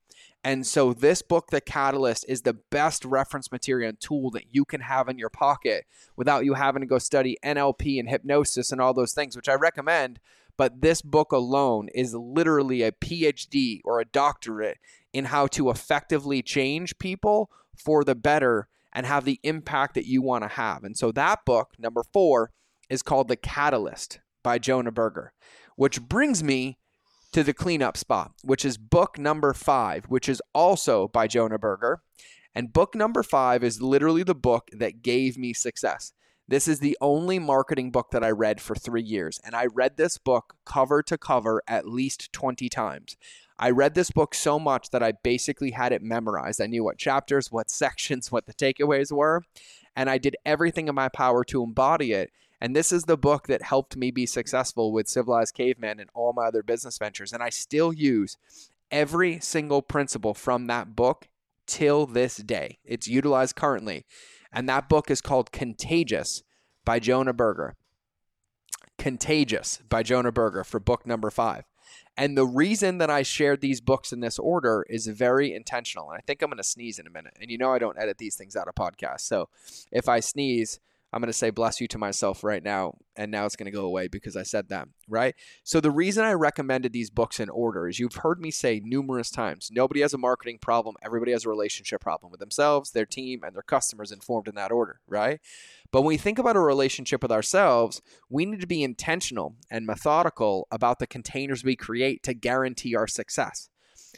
And 0.47 0.67
so, 0.67 0.93
this 0.93 1.23
book, 1.23 1.49
The 1.51 1.63
Catalyst, 1.63 2.27
is 2.29 2.43
the 2.43 2.53
best 2.53 3.05
reference 3.07 3.51
material 3.51 3.89
and 3.89 3.99
tool 3.99 4.31
that 4.33 4.45
you 4.55 4.67
can 4.67 4.83
have 4.83 5.09
in 5.09 5.19
your 5.19 5.31
pocket 5.31 5.87
without 6.17 6.45
you 6.45 6.53
having 6.53 6.81
to 6.81 6.87
go 6.87 6.99
study 6.99 7.39
NLP 7.43 7.99
and 7.99 8.11
hypnosis 8.11 8.71
and 8.71 8.79
all 8.79 8.93
those 8.93 9.15
things, 9.15 9.37
which 9.37 9.49
I 9.49 9.55
recommend. 9.55 10.21
But 10.59 10.83
this 10.83 11.01
book 11.01 11.33
alone 11.33 11.89
is 11.95 12.15
literally 12.15 12.83
a 12.83 12.93
PhD 12.93 13.81
or 13.85 14.01
a 14.01 14.05
doctorate 14.05 14.79
in 15.15 15.27
how 15.27 15.47
to 15.49 15.71
effectively 15.71 16.43
change 16.43 16.99
people 16.99 17.51
for 17.75 18.05
the 18.05 18.15
better 18.15 18.69
and 18.95 19.07
have 19.07 19.25
the 19.25 19.41
impact 19.43 19.95
that 19.95 20.07
you 20.07 20.23
want 20.23 20.43
to 20.45 20.49
have. 20.49 20.85
And 20.85 20.97
so, 20.97 21.13
that 21.13 21.41
book, 21.45 21.73
number 21.79 22.03
four, 22.13 22.51
is 22.89 23.03
called 23.03 23.29
The 23.29 23.37
Catalyst 23.37 24.21
by 24.43 24.59
Jonah 24.59 24.93
Berger, 24.93 25.33
which 25.77 26.01
brings 26.03 26.43
me 26.43 26.79
to 27.33 27.43
the 27.43 27.53
cleanup 27.53 27.97
spot, 27.97 28.33
which 28.45 28.65
is 28.65 28.79
book 28.79 29.19
number 29.19 29.53
five, 29.53 30.05
which 30.05 30.29
is 30.29 30.41
also 30.55 31.09
by 31.09 31.27
Jonah 31.27 31.59
Berger. 31.59 32.01
And 32.55 32.73
book 32.73 32.95
number 32.95 33.25
five 33.25 33.65
is 33.65 33.83
literally 33.83 34.23
the 34.23 34.37
book 34.37 34.69
that 34.73 35.03
gave 35.03 35.37
me 35.37 35.53
success. 35.53 36.13
This 36.47 36.69
is 36.69 36.81
the 36.81 36.99
only 37.01 37.39
marketing 37.39 37.91
book 37.91 38.11
that 38.11 38.23
I 38.23 38.31
read 38.31 38.61
for 38.61 38.75
three 38.75 39.03
years. 39.03 39.41
And 39.45 39.55
I 39.55 39.67
read 39.67 39.97
this 39.97 40.19
book 40.19 40.57
cover 40.67 41.03
to 41.05 41.17
cover 41.17 41.63
at 41.67 41.89
least 41.89 42.33
20 42.33 42.69
times. 42.69 43.17
I 43.59 43.71
read 43.71 43.95
this 43.95 44.11
book 44.11 44.35
so 44.35 44.59
much 44.59 44.91
that 44.91 45.03
I 45.03 45.13
basically 45.13 45.71
had 45.71 45.93
it 45.93 46.03
memorized. 46.03 46.61
I 46.61 46.67
knew 46.67 46.85
what 46.85 46.99
chapters, 46.99 47.51
what 47.51 47.71
sections, 47.71 48.31
what 48.31 48.47
the 48.47 48.55
takeaways 48.55 49.11
were. 49.11 49.43
And 49.97 50.11
I 50.11 50.19
did 50.19 50.37
everything 50.45 50.89
in 50.89 50.95
my 50.95 51.09
power 51.09 51.45
to 51.45 51.63
embody 51.63 52.13
it. 52.13 52.31
And 52.61 52.75
this 52.75 52.93
is 52.93 53.05
the 53.05 53.17
book 53.17 53.47
that 53.47 53.63
helped 53.63 53.97
me 53.97 54.11
be 54.11 54.27
successful 54.27 54.93
with 54.93 55.09
Civilized 55.09 55.55
Caveman 55.55 56.01
and 56.01 56.11
all 56.15 56.33
my 56.33 56.47
other 56.47 56.63
business 56.63 56.99
ventures. 56.99 57.33
And 57.33 57.43
I 57.43 57.51
still 57.51 57.93
use 57.93 58.37
every 58.91 59.39
single 59.41 59.83
principle 59.83 60.35
from 60.35 60.67
that 60.67 60.95
book 60.95 61.29
till 61.67 62.07
this 62.07 62.37
day. 62.37 62.79
It's 62.85 63.09
utilized 63.09 63.57
currently. 63.57 64.05
And 64.55 64.69
that 64.69 64.89
book 64.89 65.11
is 65.11 65.21
called 65.21 65.53
Contagious 65.53 66.43
by 66.85 67.01
Jonah 67.01 67.33
Berger. 67.33 67.75
Contagious 68.97 69.81
by 69.89 70.03
Jonah 70.03 70.33
Berger 70.33 70.63
for 70.65 70.79
book 70.79 71.07
number 71.07 71.31
five. 71.31 71.65
And 72.17 72.39
the 72.39 72.47
reason 72.47 72.99
that 72.99 73.11
I 73.11 73.23
shared 73.23 73.61
these 73.61 73.81
books 73.81 74.13
in 74.13 74.21
this 74.21 74.39
order 74.39 74.87
is 74.89 75.09
very 75.09 75.53
intentional. 75.53 76.11
And 76.11 76.17
I 76.17 76.21
think 76.21 76.41
I'm 76.41 76.49
going 76.49 76.59
to 76.59 76.65
sneeze 76.65 77.01
in 77.01 77.07
a 77.07 77.11
minute. 77.11 77.37
And 77.41 77.51
you 77.51 77.59
know, 77.59 77.73
I 77.73 77.79
don't 77.79 77.99
edit 77.99 78.19
these 78.19 78.37
things 78.37 78.55
out 78.55 78.69
of 78.69 78.75
podcasts. 78.77 79.23
So 79.23 79.49
if 79.91 80.09
I 80.09 80.21
sneeze, 80.21 80.79
I'm 81.15 81.21
going 81.21 81.29
to 81.29 81.33
say 81.33 81.51
bless 81.51 81.81
you 81.81 81.87
to 81.89 81.99
myself 81.99 82.43
right 82.43 82.63
now. 82.63 82.97
And 83.15 83.31
now 83.31 83.47
it's 83.47 83.55
going 83.55 83.67
to 83.67 83.71
go 83.71 83.85
away 83.85 84.09
because 84.09 84.37
I 84.37 84.43
said 84.43 84.69
that, 84.71 84.89
right? 85.09 85.37
So, 85.63 85.79
the 85.79 85.93
reason 85.93 86.25
I 86.25 86.33
recommended 86.33 86.93
these 86.93 87.09
books 87.09 87.39
in 87.39 87.49
order 87.49 87.87
is 87.87 88.01
you've 88.01 88.17
heard 88.17 88.41
me 88.41 88.51
say 88.51 88.81
numerous 88.83 89.31
times 89.31 89.71
nobody 89.71 90.01
has 90.01 90.13
a 90.13 90.19
marketing 90.19 90.59
problem. 90.61 90.97
Everybody 91.01 91.31
has 91.31 91.45
a 91.45 91.49
relationship 91.49 92.01
problem 92.01 92.33
with 92.33 92.41
themselves, 92.41 92.91
their 92.91 93.07
team, 93.07 93.45
and 93.45 93.55
their 93.55 93.63
customers 93.63 94.11
informed 94.11 94.49
in 94.49 94.57
that 94.57 94.73
order, 94.73 94.99
right? 95.07 95.39
But 95.93 96.01
when 96.01 96.09
we 96.09 96.17
think 96.17 96.41
about 96.41 96.57
a 96.57 96.61
relationship 96.61 97.23
with 97.23 97.31
ourselves, 97.31 98.03
we 98.29 98.45
need 98.45 98.61
to 98.61 98.67
be 98.67 98.83
intentional 98.83 99.55
and 99.71 99.87
methodical 99.87 100.67
about 100.73 100.99
the 100.99 101.07
containers 101.07 101.63
we 101.63 101.77
create 101.77 102.25
to 102.25 102.35
guarantee 102.35 102.97
our 102.97 103.07
success. 103.07 103.71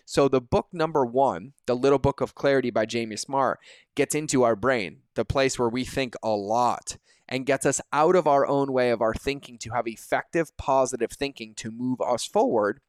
So 0.04 0.28
the 0.28 0.40
book 0.40 0.68
number 0.72 1.04
one, 1.04 1.52
The 1.66 1.76
Little 1.76 1.98
Book 1.98 2.20
of 2.20 2.34
Clarity 2.34 2.70
by 2.70 2.86
Jamie 2.86 3.16
Smart, 3.16 3.58
gets 3.94 4.14
into 4.14 4.42
our 4.42 4.56
brain, 4.56 4.98
the 5.14 5.24
place 5.24 5.58
where 5.58 5.68
we 5.68 5.84
think 5.84 6.14
a 6.22 6.30
lot, 6.30 6.96
and 7.28 7.46
gets 7.46 7.66
us 7.66 7.80
out 7.92 8.14
of 8.14 8.26
our 8.26 8.46
own 8.46 8.72
way 8.72 8.90
of 8.90 9.00
our 9.00 9.14
thinking 9.14 9.58
to 9.58 9.70
have 9.70 9.86
effective, 9.86 10.56
positive 10.56 11.12
thinking 11.12 11.54
to 11.56 11.70
move 11.70 12.00
us 12.00 12.24
forward, 12.24 12.80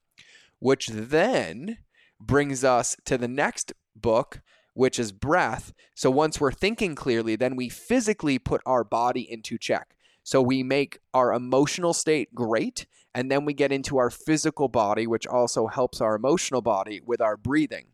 which 0.60 0.88
then 0.88 1.78
brings 2.20 2.64
us 2.64 2.96
to 3.06 3.18
the 3.18 3.28
next 3.28 3.74
book, 3.96 4.42
which 4.74 5.00
is 5.00 5.12
breath. 5.12 5.74
So 5.96 6.12
once 6.12 6.40
we're 6.40 6.52
thinking 6.52 6.94
clearly, 6.94 7.36
then 7.36 7.56
we 7.56 7.70
physically 7.70 8.38
put 8.38 8.62
our 8.66 8.84
body 8.84 9.22
into 9.30 9.58
check. 9.58 9.96
So 10.28 10.42
we 10.42 10.62
make 10.62 11.00
our 11.14 11.32
emotional 11.32 11.94
state 11.94 12.36
great, 12.36 12.86
and 13.16 13.32
then 13.32 13.46
we 13.46 13.54
get 13.54 13.72
into 13.72 13.98
our 13.98 14.10
physical 14.10 14.68
body, 14.68 15.08
which 15.08 15.26
also 15.26 15.68
helps 15.68 16.02
our 16.02 16.18
emotional 16.18 16.62
body 16.62 17.00
with 17.00 17.22
our 17.22 17.38
breathing. 17.38 17.86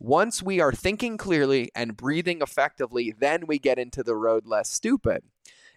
Once 0.00 0.42
we 0.42 0.58
are 0.58 0.72
thinking 0.72 1.16
clearly 1.16 1.70
and 1.76 1.96
breathing 1.96 2.40
effectively, 2.42 3.14
then 3.16 3.44
we 3.46 3.60
get 3.60 3.78
into 3.78 4.02
the 4.02 4.16
road 4.16 4.44
less 4.44 4.68
stupid. 4.68 5.22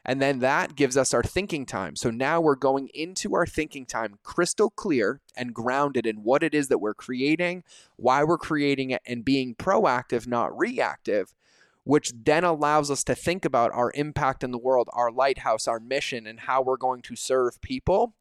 And 0.04 0.20
then 0.20 0.40
that 0.40 0.76
gives 0.76 0.98
us 0.98 1.14
our 1.14 1.22
thinking 1.22 1.68
time. 1.68 1.96
So 1.96 2.10
now 2.10 2.42
we're 2.42 2.56
going 2.56 2.90
into 2.96 3.36
our 3.36 3.46
thinking 3.46 3.86
time 3.86 4.18
crystal 4.24 4.72
clear 4.72 5.22
and 5.38 5.54
grounded 5.54 6.08
in 6.08 6.24
what 6.24 6.42
it 6.42 6.56
is 6.56 6.68
that 6.70 6.80
we're 6.80 6.96
creating, 6.96 7.64
why 7.98 8.24
we're 8.24 8.40
creating 8.40 8.90
it, 8.90 9.04
and 9.06 9.24
being 9.24 9.54
proactive, 9.54 10.26
not 10.26 10.58
reactive 10.58 11.36
which 11.84 12.12
then 12.24 12.44
allows 12.44 12.92
us 12.92 13.04
to 13.04 13.16
think 13.16 13.46
about 13.46 13.72
our 13.74 13.92
impact 13.96 14.44
in 14.44 14.52
the 14.52 14.58
world, 14.58 14.90
our 14.94 15.12
lighthouse, 15.12 15.68
our 15.68 15.80
mission, 15.80 16.28
and 16.28 16.42
how 16.42 16.62
we're 16.62 16.78
going 16.78 17.02
to 17.02 17.16
serve 17.16 17.62
people. 17.62 18.14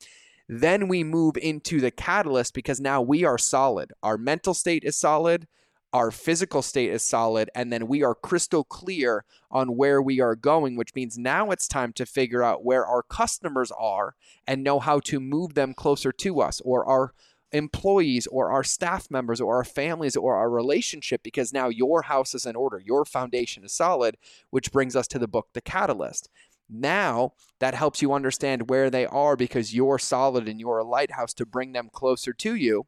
Then 0.48 0.88
we 0.88 1.04
move 1.04 1.36
into 1.36 1.80
the 1.80 1.90
catalyst 1.90 2.54
because 2.54 2.80
now 2.80 3.00
we 3.00 3.24
are 3.24 3.38
solid. 3.38 3.92
Our 4.02 4.18
mental 4.18 4.54
state 4.54 4.82
is 4.84 4.96
solid, 4.96 5.46
our 5.92 6.10
physical 6.10 6.62
state 6.62 6.90
is 6.90 7.04
solid, 7.04 7.50
and 7.54 7.72
then 7.72 7.88
we 7.88 8.02
are 8.02 8.14
crystal 8.14 8.64
clear 8.64 9.24
on 9.50 9.76
where 9.76 10.00
we 10.00 10.20
are 10.20 10.36
going, 10.36 10.76
which 10.76 10.94
means 10.94 11.18
now 11.18 11.50
it's 11.50 11.66
time 11.66 11.92
to 11.94 12.06
figure 12.06 12.42
out 12.42 12.64
where 12.64 12.86
our 12.86 13.02
customers 13.02 13.72
are 13.76 14.14
and 14.46 14.62
know 14.62 14.78
how 14.78 15.00
to 15.00 15.20
move 15.20 15.54
them 15.54 15.74
closer 15.74 16.12
to 16.12 16.40
us 16.40 16.60
or 16.64 16.84
our 16.86 17.12
employees 17.52 18.26
or 18.28 18.50
our 18.50 18.64
staff 18.64 19.10
members 19.10 19.40
or 19.40 19.56
our 19.56 19.64
families 19.64 20.16
or 20.16 20.36
our 20.36 20.50
relationship 20.50 21.22
because 21.22 21.52
now 21.52 21.68
your 21.68 22.02
house 22.02 22.34
is 22.34 22.46
in 22.46 22.56
order, 22.56 22.80
your 22.84 23.04
foundation 23.04 23.64
is 23.64 23.72
solid, 23.72 24.16
which 24.50 24.72
brings 24.72 24.94
us 24.94 25.06
to 25.08 25.18
the 25.18 25.28
book, 25.28 25.48
The 25.52 25.60
Catalyst. 25.60 26.28
Now 26.68 27.32
that 27.58 27.74
helps 27.74 28.00
you 28.00 28.12
understand 28.12 28.70
where 28.70 28.90
they 28.90 29.06
are 29.06 29.36
because 29.36 29.74
you're 29.74 29.98
solid 29.98 30.48
and 30.48 30.60
you're 30.60 30.78
a 30.78 30.84
lighthouse 30.84 31.34
to 31.34 31.46
bring 31.46 31.72
them 31.72 31.90
closer 31.92 32.32
to 32.32 32.54
you 32.54 32.86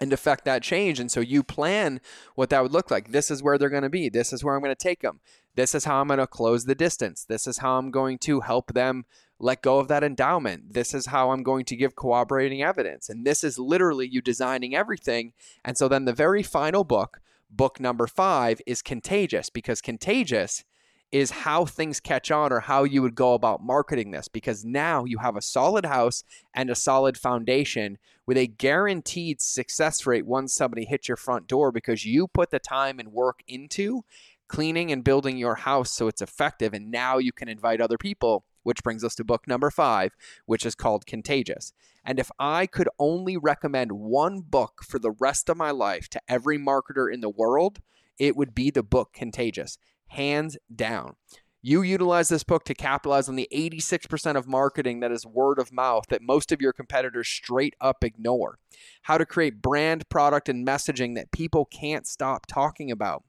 and 0.00 0.12
affect 0.12 0.44
that 0.44 0.62
change. 0.62 0.98
And 0.98 1.10
so 1.10 1.20
you 1.20 1.42
plan 1.42 2.00
what 2.34 2.50
that 2.50 2.62
would 2.62 2.72
look 2.72 2.90
like. 2.90 3.12
This 3.12 3.30
is 3.30 3.42
where 3.42 3.58
they're 3.58 3.68
going 3.68 3.84
to 3.84 3.90
be. 3.90 4.08
This 4.08 4.32
is 4.32 4.42
where 4.42 4.54
I'm 4.54 4.62
going 4.62 4.74
to 4.74 4.82
take 4.82 5.02
them. 5.02 5.20
This 5.54 5.74
is 5.74 5.84
how 5.84 6.00
I'm 6.00 6.08
going 6.08 6.18
to 6.18 6.26
close 6.26 6.64
the 6.64 6.74
distance. 6.74 7.24
This 7.24 7.46
is 7.46 7.58
how 7.58 7.78
I'm 7.78 7.92
going 7.92 8.18
to 8.18 8.40
help 8.40 8.72
them 8.72 9.04
let 9.44 9.60
go 9.60 9.78
of 9.78 9.88
that 9.88 10.02
endowment. 10.02 10.72
This 10.72 10.94
is 10.94 11.04
how 11.04 11.30
I'm 11.30 11.42
going 11.42 11.66
to 11.66 11.76
give 11.76 11.94
corroborating 11.94 12.62
evidence. 12.62 13.10
And 13.10 13.26
this 13.26 13.44
is 13.44 13.58
literally 13.58 14.08
you 14.08 14.22
designing 14.22 14.74
everything. 14.74 15.34
And 15.62 15.76
so 15.76 15.86
then 15.86 16.06
the 16.06 16.14
very 16.14 16.42
final 16.42 16.82
book, 16.82 17.20
book 17.50 17.78
number 17.78 18.06
five, 18.06 18.62
is 18.66 18.80
Contagious 18.80 19.50
because 19.50 19.82
Contagious 19.82 20.64
is 21.12 21.30
how 21.30 21.66
things 21.66 22.00
catch 22.00 22.30
on 22.30 22.54
or 22.54 22.60
how 22.60 22.84
you 22.84 23.02
would 23.02 23.14
go 23.14 23.34
about 23.34 23.62
marketing 23.62 24.12
this 24.12 24.28
because 24.28 24.64
now 24.64 25.04
you 25.04 25.18
have 25.18 25.36
a 25.36 25.42
solid 25.42 25.84
house 25.84 26.24
and 26.54 26.70
a 26.70 26.74
solid 26.74 27.18
foundation 27.18 27.98
with 28.24 28.38
a 28.38 28.46
guaranteed 28.46 29.42
success 29.42 30.06
rate 30.06 30.24
once 30.24 30.54
somebody 30.54 30.86
hits 30.86 31.06
your 31.06 31.18
front 31.18 31.46
door 31.46 31.70
because 31.70 32.06
you 32.06 32.26
put 32.26 32.50
the 32.50 32.58
time 32.58 32.98
and 32.98 33.12
work 33.12 33.40
into 33.46 34.02
cleaning 34.48 34.90
and 34.90 35.04
building 35.04 35.36
your 35.36 35.54
house 35.54 35.92
so 35.92 36.08
it's 36.08 36.22
effective 36.22 36.72
and 36.72 36.90
now 36.90 37.18
you 37.18 37.30
can 37.30 37.48
invite 37.48 37.82
other 37.82 37.98
people 37.98 38.44
which 38.64 38.82
brings 38.82 39.04
us 39.04 39.14
to 39.14 39.24
book 39.24 39.46
number 39.46 39.70
5 39.70 40.12
which 40.44 40.66
is 40.66 40.74
called 40.74 41.06
Contagious 41.06 41.72
and 42.04 42.18
if 42.18 42.30
I 42.38 42.66
could 42.66 42.88
only 42.98 43.36
recommend 43.36 43.92
one 43.92 44.40
book 44.40 44.82
for 44.84 44.98
the 44.98 45.12
rest 45.12 45.48
of 45.48 45.56
my 45.56 45.70
life 45.70 46.08
to 46.10 46.20
every 46.28 46.58
marketer 46.58 47.12
in 47.12 47.20
the 47.20 47.30
world 47.30 47.78
it 48.18 48.36
would 48.36 48.54
be 48.54 48.70
the 48.70 48.82
book 48.82 49.12
Contagious 49.12 49.78
hands 50.08 50.56
down. 50.74 51.16
You 51.66 51.80
utilize 51.80 52.28
this 52.28 52.44
book 52.44 52.64
to 52.64 52.74
capitalize 52.74 53.26
on 53.26 53.36
the 53.36 53.48
86% 53.50 54.36
of 54.36 54.46
marketing 54.46 55.00
that 55.00 55.10
is 55.10 55.24
word 55.24 55.58
of 55.58 55.72
mouth 55.72 56.04
that 56.10 56.20
most 56.20 56.52
of 56.52 56.60
your 56.60 56.74
competitors 56.74 57.26
straight 57.26 57.74
up 57.80 58.04
ignore. 58.04 58.58
How 59.02 59.16
to 59.16 59.24
create 59.24 59.62
brand, 59.62 60.06
product, 60.10 60.50
and 60.50 60.66
messaging 60.66 61.14
that 61.14 61.32
people 61.32 61.64
can't 61.64 62.06
stop 62.06 62.44
talking 62.46 62.90
about. 62.90 63.24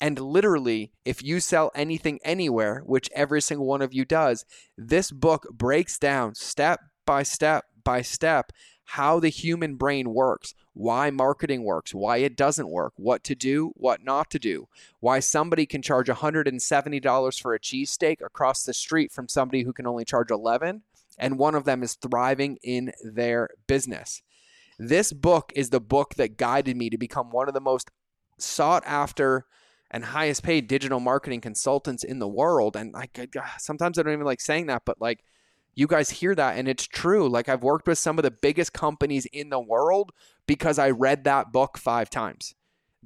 And 0.00 0.18
literally, 0.18 0.92
if 1.04 1.22
you 1.22 1.40
sell 1.40 1.72
anything 1.74 2.20
anywhere, 2.24 2.82
which 2.86 3.10
every 3.14 3.42
single 3.42 3.66
one 3.66 3.82
of 3.82 3.92
you 3.92 4.04
does, 4.04 4.44
this 4.76 5.10
book 5.10 5.46
breaks 5.50 5.98
down 5.98 6.34
step 6.34 6.80
by 7.04 7.22
step 7.22 7.64
by 7.82 8.02
step 8.02 8.52
how 8.84 9.20
the 9.20 9.28
human 9.28 9.74
brain 9.74 10.14
works, 10.14 10.54
why 10.72 11.10
marketing 11.10 11.62
works, 11.62 11.94
why 11.94 12.18
it 12.18 12.36
doesn't 12.36 12.70
work, 12.70 12.94
what 12.96 13.22
to 13.24 13.34
do, 13.34 13.72
what 13.76 14.02
not 14.02 14.30
to 14.30 14.38
do, 14.38 14.66
why 15.00 15.20
somebody 15.20 15.66
can 15.66 15.82
charge 15.82 16.06
$170 16.06 17.40
for 17.40 17.54
a 17.54 17.60
cheesesteak 17.60 18.22
across 18.24 18.62
the 18.62 18.72
street 18.72 19.12
from 19.12 19.28
somebody 19.28 19.62
who 19.62 19.74
can 19.74 19.86
only 19.86 20.04
charge 20.06 20.30
11 20.30 20.82
and 21.18 21.38
one 21.38 21.54
of 21.54 21.64
them 21.64 21.82
is 21.82 21.94
thriving 21.94 22.58
in 22.62 22.92
their 23.02 23.50
business. 23.66 24.22
This 24.78 25.12
book 25.12 25.52
is 25.56 25.70
the 25.70 25.80
book 25.80 26.14
that 26.14 26.36
guided 26.36 26.76
me 26.76 26.88
to 26.90 26.96
become 26.96 27.30
one 27.30 27.48
of 27.48 27.54
the 27.54 27.60
most 27.60 27.90
sought 28.38 28.84
after 28.86 29.46
and 29.90 30.04
highest 30.04 30.42
paid 30.42 30.68
digital 30.68 31.00
marketing 31.00 31.40
consultants 31.40 32.04
in 32.04 32.18
the 32.18 32.28
world 32.28 32.76
and 32.76 32.92
like 32.92 33.18
ah, 33.38 33.54
sometimes 33.58 33.98
I 33.98 34.02
don't 34.02 34.12
even 34.12 34.26
like 34.26 34.40
saying 34.40 34.66
that 34.66 34.82
but 34.84 35.00
like 35.00 35.24
you 35.78 35.86
guys 35.86 36.10
hear 36.10 36.34
that 36.34 36.58
and 36.58 36.66
it's 36.66 36.88
true. 36.88 37.28
Like 37.28 37.48
I've 37.48 37.62
worked 37.62 37.86
with 37.86 37.98
some 37.98 38.18
of 38.18 38.24
the 38.24 38.32
biggest 38.32 38.72
companies 38.72 39.26
in 39.26 39.48
the 39.48 39.60
world 39.60 40.10
because 40.44 40.76
I 40.76 40.90
read 40.90 41.22
that 41.22 41.52
book 41.52 41.78
5 41.78 42.10
times. 42.10 42.56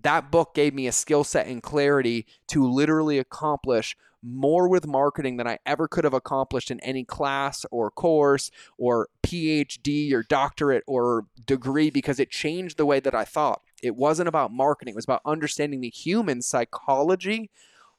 That 0.00 0.30
book 0.30 0.54
gave 0.54 0.72
me 0.72 0.86
a 0.86 0.92
skill 0.92 1.22
set 1.22 1.46
and 1.46 1.62
clarity 1.62 2.24
to 2.48 2.66
literally 2.66 3.18
accomplish 3.18 3.94
more 4.22 4.68
with 4.68 4.86
marketing 4.86 5.36
than 5.36 5.46
I 5.46 5.58
ever 5.66 5.86
could 5.86 6.04
have 6.04 6.14
accomplished 6.14 6.70
in 6.70 6.80
any 6.80 7.04
class 7.04 7.66
or 7.70 7.90
course 7.90 8.50
or 8.78 9.08
PhD 9.22 10.10
or 10.14 10.22
doctorate 10.22 10.84
or 10.86 11.26
degree 11.44 11.90
because 11.90 12.18
it 12.18 12.30
changed 12.30 12.78
the 12.78 12.86
way 12.86 13.00
that 13.00 13.14
I 13.14 13.26
thought. 13.26 13.60
It 13.82 13.96
wasn't 13.96 14.28
about 14.28 14.52
marketing, 14.52 14.92
it 14.92 14.96
was 14.96 15.04
about 15.04 15.22
understanding 15.26 15.80
the 15.80 15.90
human 15.90 16.42
psychology 16.42 17.50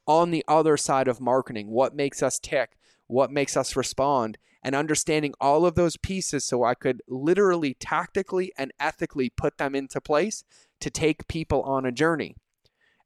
on 0.07 0.31
the 0.31 0.43
other 0.47 0.77
side 0.77 1.07
of 1.07 1.21
marketing. 1.21 1.69
What 1.69 1.95
makes 1.95 2.23
us 2.23 2.39
tick? 2.39 2.77
What 3.07 3.31
makes 3.31 3.55
us 3.55 3.75
respond? 3.75 4.37
and 4.63 4.75
understanding 4.75 5.33
all 5.41 5.65
of 5.65 5.75
those 5.75 5.97
pieces 5.97 6.45
so 6.45 6.63
I 6.63 6.73
could 6.73 7.01
literally, 7.07 7.75
tactically, 7.79 8.53
and 8.57 8.71
ethically 8.79 9.29
put 9.29 9.57
them 9.57 9.75
into 9.75 9.99
place 9.99 10.43
to 10.79 10.89
take 10.89 11.27
people 11.27 11.61
on 11.63 11.85
a 11.85 11.91
journey. 11.91 12.35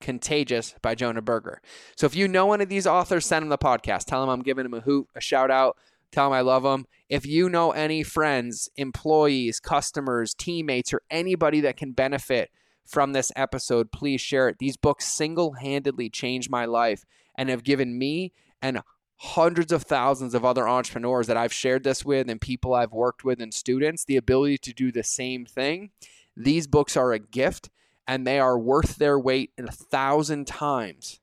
Contagious 0.01 0.75
by 0.83 0.95
Jonah 0.95 1.23
Berger. 1.23 1.63
So 1.97 2.07
if 2.07 2.15
you 2.15 2.29
know 2.29 2.47
one 2.47 2.61
of 2.61 2.69
these 2.69 2.87
authors, 2.87 3.25
send 3.25 3.43
them 3.43 3.49
the 3.49 3.57
podcast. 3.57 4.05
Tell 4.05 4.21
them 4.21 4.29
I'm 4.29 4.43
giving 4.43 4.65
them 4.65 4.75
a 4.75 4.81
hoot, 4.81 5.09
a 5.15 5.21
shout 5.23 5.51
out. 5.51 5.79
Tell 6.13 6.27
them 6.27 6.33
I 6.33 6.41
love 6.41 6.63
them. 6.63 6.87
If 7.09 7.27
you 7.27 7.49
know 7.49 7.73
any 7.73 8.03
friends, 8.03 8.69
employees, 8.77 9.61
customers, 9.61 10.35
teammates, 10.35 10.93
or 10.93 11.03
anybody 11.11 11.61
that 11.61 11.77
can 11.77 11.93
benefit 11.93 12.51
from 12.85 13.13
this 13.13 13.33
episode, 13.37 13.93
please 13.93 14.21
share 14.21 14.49
it. 14.49 14.59
These 14.59 14.77
books 14.77 15.05
single 15.07 15.53
handedly 15.53 16.09
changed 16.09 16.51
my 16.51 16.65
life 16.65 17.05
and 17.37 17.49
have 17.49 17.65
given 17.65 17.99
me 17.99 18.33
and 18.63 18.81
hundreds 19.19 19.73
of 19.73 19.83
thousands 19.83 20.35
of 20.35 20.45
other 20.45 20.69
entrepreneurs 20.69 21.27
that 21.27 21.37
I've 21.37 21.53
shared 21.53 21.85
this 21.85 22.05
with 22.05 22.29
and 22.29 22.41
people 22.41 22.75
I've 22.75 22.93
worked 22.93 23.25
with 23.25 23.41
and 23.41 23.53
students 23.53 24.05
the 24.05 24.17
ability 24.17 24.59
to 24.59 24.73
do 24.73 24.93
the 24.93 25.03
same 25.03 25.47
thing. 25.47 25.91
These 26.37 26.67
books 26.67 26.97
are 26.97 27.13
a 27.13 27.19
gift 27.19 27.71
and 28.07 28.27
they 28.27 28.39
are 28.39 28.59
worth 28.59 28.97
their 28.97 29.19
weight 29.19 29.53
in 29.57 29.69
a 29.69 29.73
thousand 29.73 30.47
times 30.47 31.21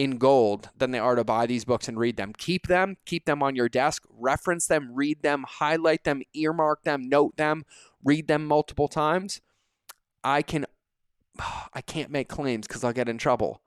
in 0.00 0.16
gold 0.16 0.70
than 0.74 0.92
they 0.92 0.98
are 0.98 1.14
to 1.14 1.22
buy 1.22 1.44
these 1.44 1.66
books 1.66 1.86
and 1.86 1.98
read 1.98 2.16
them. 2.16 2.32
Keep 2.38 2.68
them, 2.68 2.96
keep 3.04 3.26
them 3.26 3.42
on 3.42 3.54
your 3.54 3.68
desk, 3.68 4.02
reference 4.08 4.66
them, 4.66 4.94
read 4.94 5.20
them, 5.20 5.44
highlight 5.46 6.04
them, 6.04 6.22
earmark 6.32 6.84
them, 6.84 7.06
note 7.06 7.36
them, 7.36 7.66
read 8.02 8.26
them 8.26 8.46
multiple 8.46 8.88
times. 8.88 9.42
I 10.24 10.40
can 10.40 10.64
I 11.74 11.82
can't 11.82 12.10
make 12.10 12.30
claims 12.30 12.66
cuz 12.66 12.82
I'll 12.82 12.94
get 12.94 13.10
in 13.10 13.18
trouble. 13.18 13.60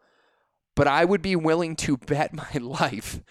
But 0.76 0.88
I 0.88 1.06
would 1.06 1.22
be 1.22 1.36
willing 1.36 1.76
to 1.78 1.98
bet 1.98 2.34
my 2.44 2.52
life 2.60 3.22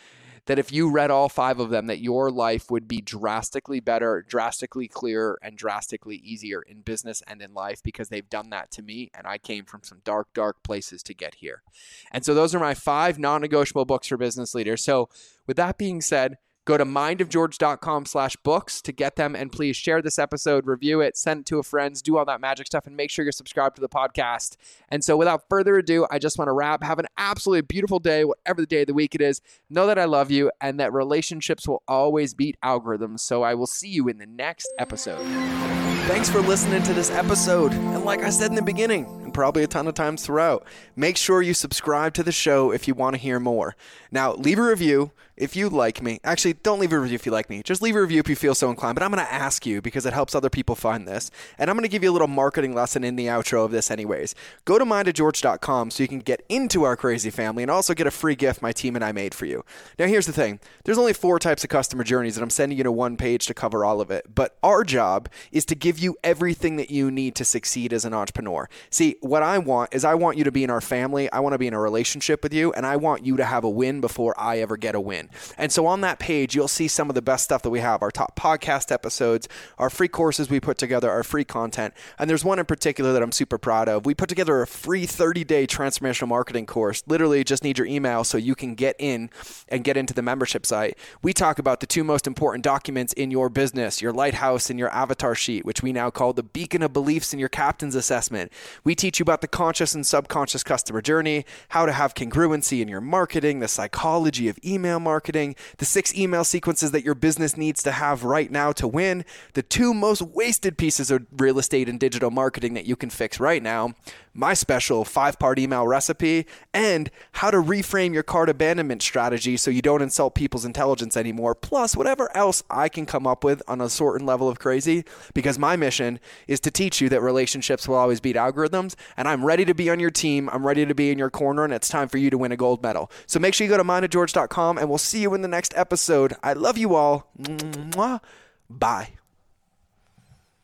that 0.46 0.58
if 0.58 0.72
you 0.72 0.90
read 0.90 1.10
all 1.10 1.28
five 1.28 1.60
of 1.60 1.70
them, 1.70 1.86
that 1.86 2.00
your 2.00 2.30
life 2.30 2.70
would 2.70 2.88
be 2.88 3.00
drastically 3.00 3.80
better, 3.80 4.24
drastically 4.26 4.88
clearer, 4.88 5.38
and 5.42 5.56
drastically 5.56 6.16
easier 6.16 6.62
in 6.62 6.80
business 6.80 7.22
and 7.26 7.40
in 7.40 7.54
life 7.54 7.82
because 7.82 8.08
they've 8.08 8.28
done 8.28 8.50
that 8.50 8.70
to 8.72 8.82
me. 8.82 9.10
And 9.14 9.26
I 9.26 9.38
came 9.38 9.64
from 9.64 9.84
some 9.84 10.00
dark, 10.04 10.28
dark 10.34 10.62
places 10.62 11.02
to 11.04 11.14
get 11.14 11.36
here. 11.36 11.62
And 12.10 12.24
so 12.24 12.34
those 12.34 12.54
are 12.54 12.60
my 12.60 12.74
five 12.74 13.18
non 13.18 13.40
negotiable 13.40 13.84
books 13.84 14.08
for 14.08 14.16
business 14.16 14.54
leaders. 14.54 14.84
So, 14.84 15.08
with 15.46 15.56
that 15.56 15.78
being 15.78 16.00
said, 16.00 16.38
Go 16.64 16.76
to 16.76 16.84
mindofgeorge.com 16.84 18.06
slash 18.06 18.36
books 18.36 18.80
to 18.82 18.92
get 18.92 19.16
them. 19.16 19.34
And 19.34 19.50
please 19.50 19.76
share 19.76 20.00
this 20.00 20.18
episode, 20.18 20.66
review 20.66 21.00
it, 21.00 21.16
send 21.16 21.40
it 21.40 21.46
to 21.46 21.58
a 21.58 21.62
friend, 21.62 22.00
do 22.02 22.16
all 22.16 22.24
that 22.24 22.40
magic 22.40 22.66
stuff, 22.66 22.86
and 22.86 22.96
make 22.96 23.10
sure 23.10 23.24
you're 23.24 23.32
subscribed 23.32 23.76
to 23.76 23.80
the 23.80 23.88
podcast. 23.88 24.56
And 24.88 25.02
so 25.02 25.16
without 25.16 25.48
further 25.48 25.76
ado, 25.76 26.06
I 26.10 26.18
just 26.18 26.38
want 26.38 26.48
to 26.48 26.52
wrap. 26.52 26.82
Have 26.84 26.98
an 26.98 27.06
absolutely 27.18 27.62
beautiful 27.62 27.98
day, 27.98 28.24
whatever 28.24 28.60
the 28.60 28.66
day 28.66 28.82
of 28.82 28.86
the 28.86 28.94
week 28.94 29.14
it 29.14 29.20
is. 29.20 29.40
Know 29.68 29.86
that 29.86 29.98
I 29.98 30.04
love 30.04 30.30
you 30.30 30.50
and 30.60 30.78
that 30.78 30.92
relationships 30.92 31.66
will 31.66 31.82
always 31.88 32.34
beat 32.34 32.56
algorithms. 32.64 33.20
So 33.20 33.42
I 33.42 33.54
will 33.54 33.66
see 33.66 33.88
you 33.88 34.08
in 34.08 34.18
the 34.18 34.26
next 34.26 34.68
episode. 34.78 35.91
Thanks 36.06 36.28
for 36.28 36.40
listening 36.40 36.82
to 36.82 36.92
this 36.92 37.12
episode. 37.12 37.72
And 37.72 38.04
like 38.04 38.22
I 38.22 38.30
said 38.30 38.50
in 38.50 38.56
the 38.56 38.62
beginning, 38.62 39.06
and 39.22 39.32
probably 39.32 39.62
a 39.62 39.68
ton 39.68 39.86
of 39.86 39.94
times 39.94 40.26
throughout, 40.26 40.66
make 40.96 41.16
sure 41.16 41.42
you 41.42 41.54
subscribe 41.54 42.12
to 42.14 42.24
the 42.24 42.32
show 42.32 42.72
if 42.72 42.88
you 42.88 42.94
want 42.94 43.14
to 43.14 43.22
hear 43.22 43.38
more. 43.38 43.76
Now, 44.10 44.34
leave 44.34 44.58
a 44.58 44.62
review 44.62 45.12
if 45.36 45.56
you 45.56 45.70
like 45.70 46.02
me, 46.02 46.20
actually, 46.24 46.52
don't 46.52 46.78
leave 46.78 46.92
a 46.92 46.98
review 47.00 47.14
if 47.14 47.24
you 47.24 47.32
like 47.32 47.48
me. 47.48 47.62
Just 47.62 47.80
leave 47.80 47.96
a 47.96 48.00
review 48.00 48.20
if 48.20 48.28
you 48.28 48.36
feel 48.36 48.54
so 48.54 48.68
inclined. 48.68 48.94
But 48.94 49.02
I'm 49.02 49.10
going 49.10 49.24
to 49.24 49.32
ask 49.32 49.64
you 49.64 49.80
because 49.80 50.04
it 50.04 50.12
helps 50.12 50.34
other 50.34 50.50
people 50.50 50.74
find 50.74 51.08
this. 51.08 51.30
And 51.58 51.70
I'm 51.70 51.76
going 51.76 51.84
to 51.84 51.88
give 51.88 52.02
you 52.02 52.10
a 52.10 52.12
little 52.12 52.28
marketing 52.28 52.74
lesson 52.74 53.02
in 53.02 53.16
the 53.16 53.26
outro 53.26 53.64
of 53.64 53.70
this, 53.70 53.90
anyways. 53.90 54.34
Go 54.66 54.78
to 54.78 54.84
mindofgeorge.com 54.84 55.90
so 55.90 56.02
you 56.02 56.08
can 56.08 56.18
get 56.18 56.44
into 56.48 56.84
our 56.84 56.96
crazy 56.96 57.30
family 57.30 57.62
and 57.62 57.70
also 57.70 57.94
get 57.94 58.06
a 58.06 58.10
free 58.10 58.34
gift 58.34 58.60
my 58.60 58.72
team 58.72 58.94
and 58.94 59.04
I 59.04 59.12
made 59.12 59.34
for 59.34 59.46
you. 59.46 59.64
Now, 59.98 60.06
here's 60.06 60.26
the 60.26 60.32
thing 60.32 60.60
there's 60.84 60.98
only 60.98 61.14
four 61.14 61.38
types 61.38 61.64
of 61.64 61.70
customer 61.70 62.04
journeys, 62.04 62.36
and 62.36 62.44
I'm 62.44 62.50
sending 62.50 62.76
you 62.76 62.84
to 62.84 62.92
one 62.92 63.16
page 63.16 63.46
to 63.46 63.54
cover 63.54 63.84
all 63.84 64.00
of 64.00 64.10
it. 64.10 64.34
But 64.34 64.58
our 64.62 64.84
job 64.84 65.28
is 65.50 65.64
to 65.66 65.74
give 65.74 65.91
give 65.92 66.02
you 66.02 66.16
everything 66.24 66.76
that 66.76 66.90
you 66.90 67.10
need 67.10 67.34
to 67.34 67.44
succeed 67.44 67.92
as 67.92 68.06
an 68.06 68.14
entrepreneur. 68.14 68.66
See, 68.88 69.16
what 69.20 69.42
I 69.42 69.58
want 69.58 69.92
is 69.92 70.06
I 70.06 70.14
want 70.14 70.38
you 70.38 70.44
to 70.44 70.50
be 70.50 70.64
in 70.64 70.70
our 70.70 70.80
family. 70.80 71.30
I 71.30 71.40
want 71.40 71.52
to 71.52 71.58
be 71.58 71.66
in 71.66 71.74
a 71.74 71.80
relationship 71.80 72.42
with 72.42 72.54
you, 72.54 72.72
and 72.72 72.86
I 72.86 72.96
want 72.96 73.26
you 73.26 73.36
to 73.36 73.44
have 73.44 73.62
a 73.62 73.68
win 73.68 74.00
before 74.00 74.34
I 74.40 74.60
ever 74.60 74.78
get 74.78 74.94
a 74.94 75.00
win. 75.00 75.28
And 75.58 75.70
so 75.70 75.84
on 75.84 76.00
that 76.00 76.18
page, 76.18 76.54
you'll 76.54 76.66
see 76.66 76.88
some 76.88 77.10
of 77.10 77.14
the 77.14 77.20
best 77.20 77.44
stuff 77.44 77.60
that 77.62 77.68
we 77.68 77.80
have 77.80 78.00
our 78.00 78.10
top 78.10 78.36
podcast 78.36 78.90
episodes, 78.90 79.48
our 79.76 79.90
free 79.90 80.08
courses 80.08 80.48
we 80.48 80.60
put 80.60 80.78
together, 80.78 81.10
our 81.10 81.22
free 81.22 81.44
content. 81.44 81.92
And 82.18 82.30
there's 82.30 82.44
one 82.44 82.58
in 82.58 82.64
particular 82.64 83.12
that 83.12 83.22
I'm 83.22 83.32
super 83.32 83.58
proud 83.58 83.90
of. 83.90 84.06
We 84.06 84.14
put 84.14 84.30
together 84.30 84.62
a 84.62 84.66
free 84.66 85.04
30 85.04 85.44
day 85.44 85.66
transformational 85.66 86.28
marketing 86.28 86.64
course. 86.64 87.02
Literally, 87.06 87.44
just 87.44 87.64
need 87.64 87.76
your 87.76 87.86
email 87.86 88.24
so 88.24 88.38
you 88.38 88.54
can 88.54 88.74
get 88.74 88.96
in 88.98 89.28
and 89.68 89.84
get 89.84 89.98
into 89.98 90.14
the 90.14 90.22
membership 90.22 90.64
site. 90.64 90.96
We 91.20 91.34
talk 91.34 91.58
about 91.58 91.80
the 91.80 91.86
two 91.86 92.02
most 92.02 92.26
important 92.26 92.64
documents 92.64 93.12
in 93.12 93.30
your 93.30 93.50
business 93.50 94.00
your 94.00 94.12
lighthouse 94.12 94.70
and 94.70 94.78
your 94.78 94.88
avatar 94.88 95.34
sheet, 95.34 95.66
which 95.66 95.81
we 95.82 95.92
now 95.92 96.10
call 96.10 96.32
the 96.32 96.42
beacon 96.42 96.82
of 96.82 96.92
beliefs 96.92 97.32
in 97.32 97.38
your 97.38 97.48
captain's 97.48 97.94
assessment. 97.94 98.52
We 98.84 98.94
teach 98.94 99.18
you 99.18 99.24
about 99.24 99.40
the 99.40 99.48
conscious 99.48 99.94
and 99.94 100.06
subconscious 100.06 100.62
customer 100.62 101.02
journey, 101.02 101.44
how 101.70 101.86
to 101.86 101.92
have 101.92 102.14
congruency 102.14 102.80
in 102.80 102.88
your 102.88 103.00
marketing, 103.00 103.60
the 103.60 103.68
psychology 103.68 104.48
of 104.48 104.58
email 104.64 105.00
marketing, 105.00 105.56
the 105.78 105.84
six 105.84 106.14
email 106.14 106.44
sequences 106.44 106.90
that 106.92 107.04
your 107.04 107.14
business 107.14 107.56
needs 107.56 107.82
to 107.82 107.92
have 107.92 108.24
right 108.24 108.50
now 108.50 108.72
to 108.72 108.86
win, 108.86 109.24
the 109.54 109.62
two 109.62 109.92
most 109.94 110.22
wasted 110.22 110.78
pieces 110.78 111.10
of 111.10 111.26
real 111.36 111.58
estate 111.58 111.88
and 111.88 111.98
digital 112.00 112.30
marketing 112.30 112.74
that 112.74 112.86
you 112.86 112.96
can 112.96 113.10
fix 113.10 113.40
right 113.40 113.62
now, 113.62 113.94
my 114.34 114.54
special 114.54 115.04
five 115.04 115.38
part 115.38 115.58
email 115.58 115.86
recipe, 115.86 116.46
and 116.72 117.10
how 117.32 117.50
to 117.50 117.58
reframe 117.58 118.14
your 118.14 118.22
cart 118.22 118.48
abandonment 118.48 119.02
strategy 119.02 119.56
so 119.56 119.70
you 119.70 119.82
don't 119.82 120.02
insult 120.02 120.34
people's 120.34 120.64
intelligence 120.64 121.16
anymore, 121.16 121.54
plus 121.54 121.96
whatever 121.96 122.34
else 122.36 122.62
I 122.70 122.88
can 122.88 123.06
come 123.06 123.26
up 123.26 123.44
with 123.44 123.62
on 123.68 123.80
a 123.80 123.88
certain 123.88 124.26
level 124.26 124.48
of 124.48 124.58
crazy. 124.58 125.04
Because 125.34 125.58
my 125.72 125.76
mission 125.76 126.20
is 126.46 126.60
to 126.60 126.70
teach 126.70 127.00
you 127.00 127.08
that 127.08 127.22
relationships 127.22 127.88
will 127.88 127.96
always 127.96 128.20
beat 128.20 128.36
algorithms, 128.36 128.94
and 129.16 129.26
I'm 129.26 129.42
ready 129.42 129.64
to 129.64 129.72
be 129.74 129.88
on 129.88 130.00
your 130.00 130.10
team. 130.10 130.50
I'm 130.52 130.66
ready 130.66 130.84
to 130.84 130.94
be 130.94 131.10
in 131.10 131.18
your 131.18 131.30
corner, 131.30 131.64
and 131.64 131.72
it's 131.72 131.88
time 131.88 132.08
for 132.08 132.18
you 132.18 132.28
to 132.28 132.36
win 132.36 132.52
a 132.52 132.58
gold 132.58 132.82
medal. 132.82 133.10
So 133.26 133.40
make 133.40 133.54
sure 133.54 133.64
you 133.64 133.70
go 133.70 133.78
to 133.78 133.84
mindofgeorge.com, 133.84 134.76
and 134.76 134.88
we'll 134.90 134.98
see 134.98 135.22
you 135.22 135.32
in 135.32 135.40
the 135.40 135.48
next 135.48 135.72
episode. 135.74 136.34
I 136.42 136.52
love 136.52 136.76
you 136.76 136.94
all. 136.94 137.30
Mwah. 137.40 138.20
Bye. 138.68 139.21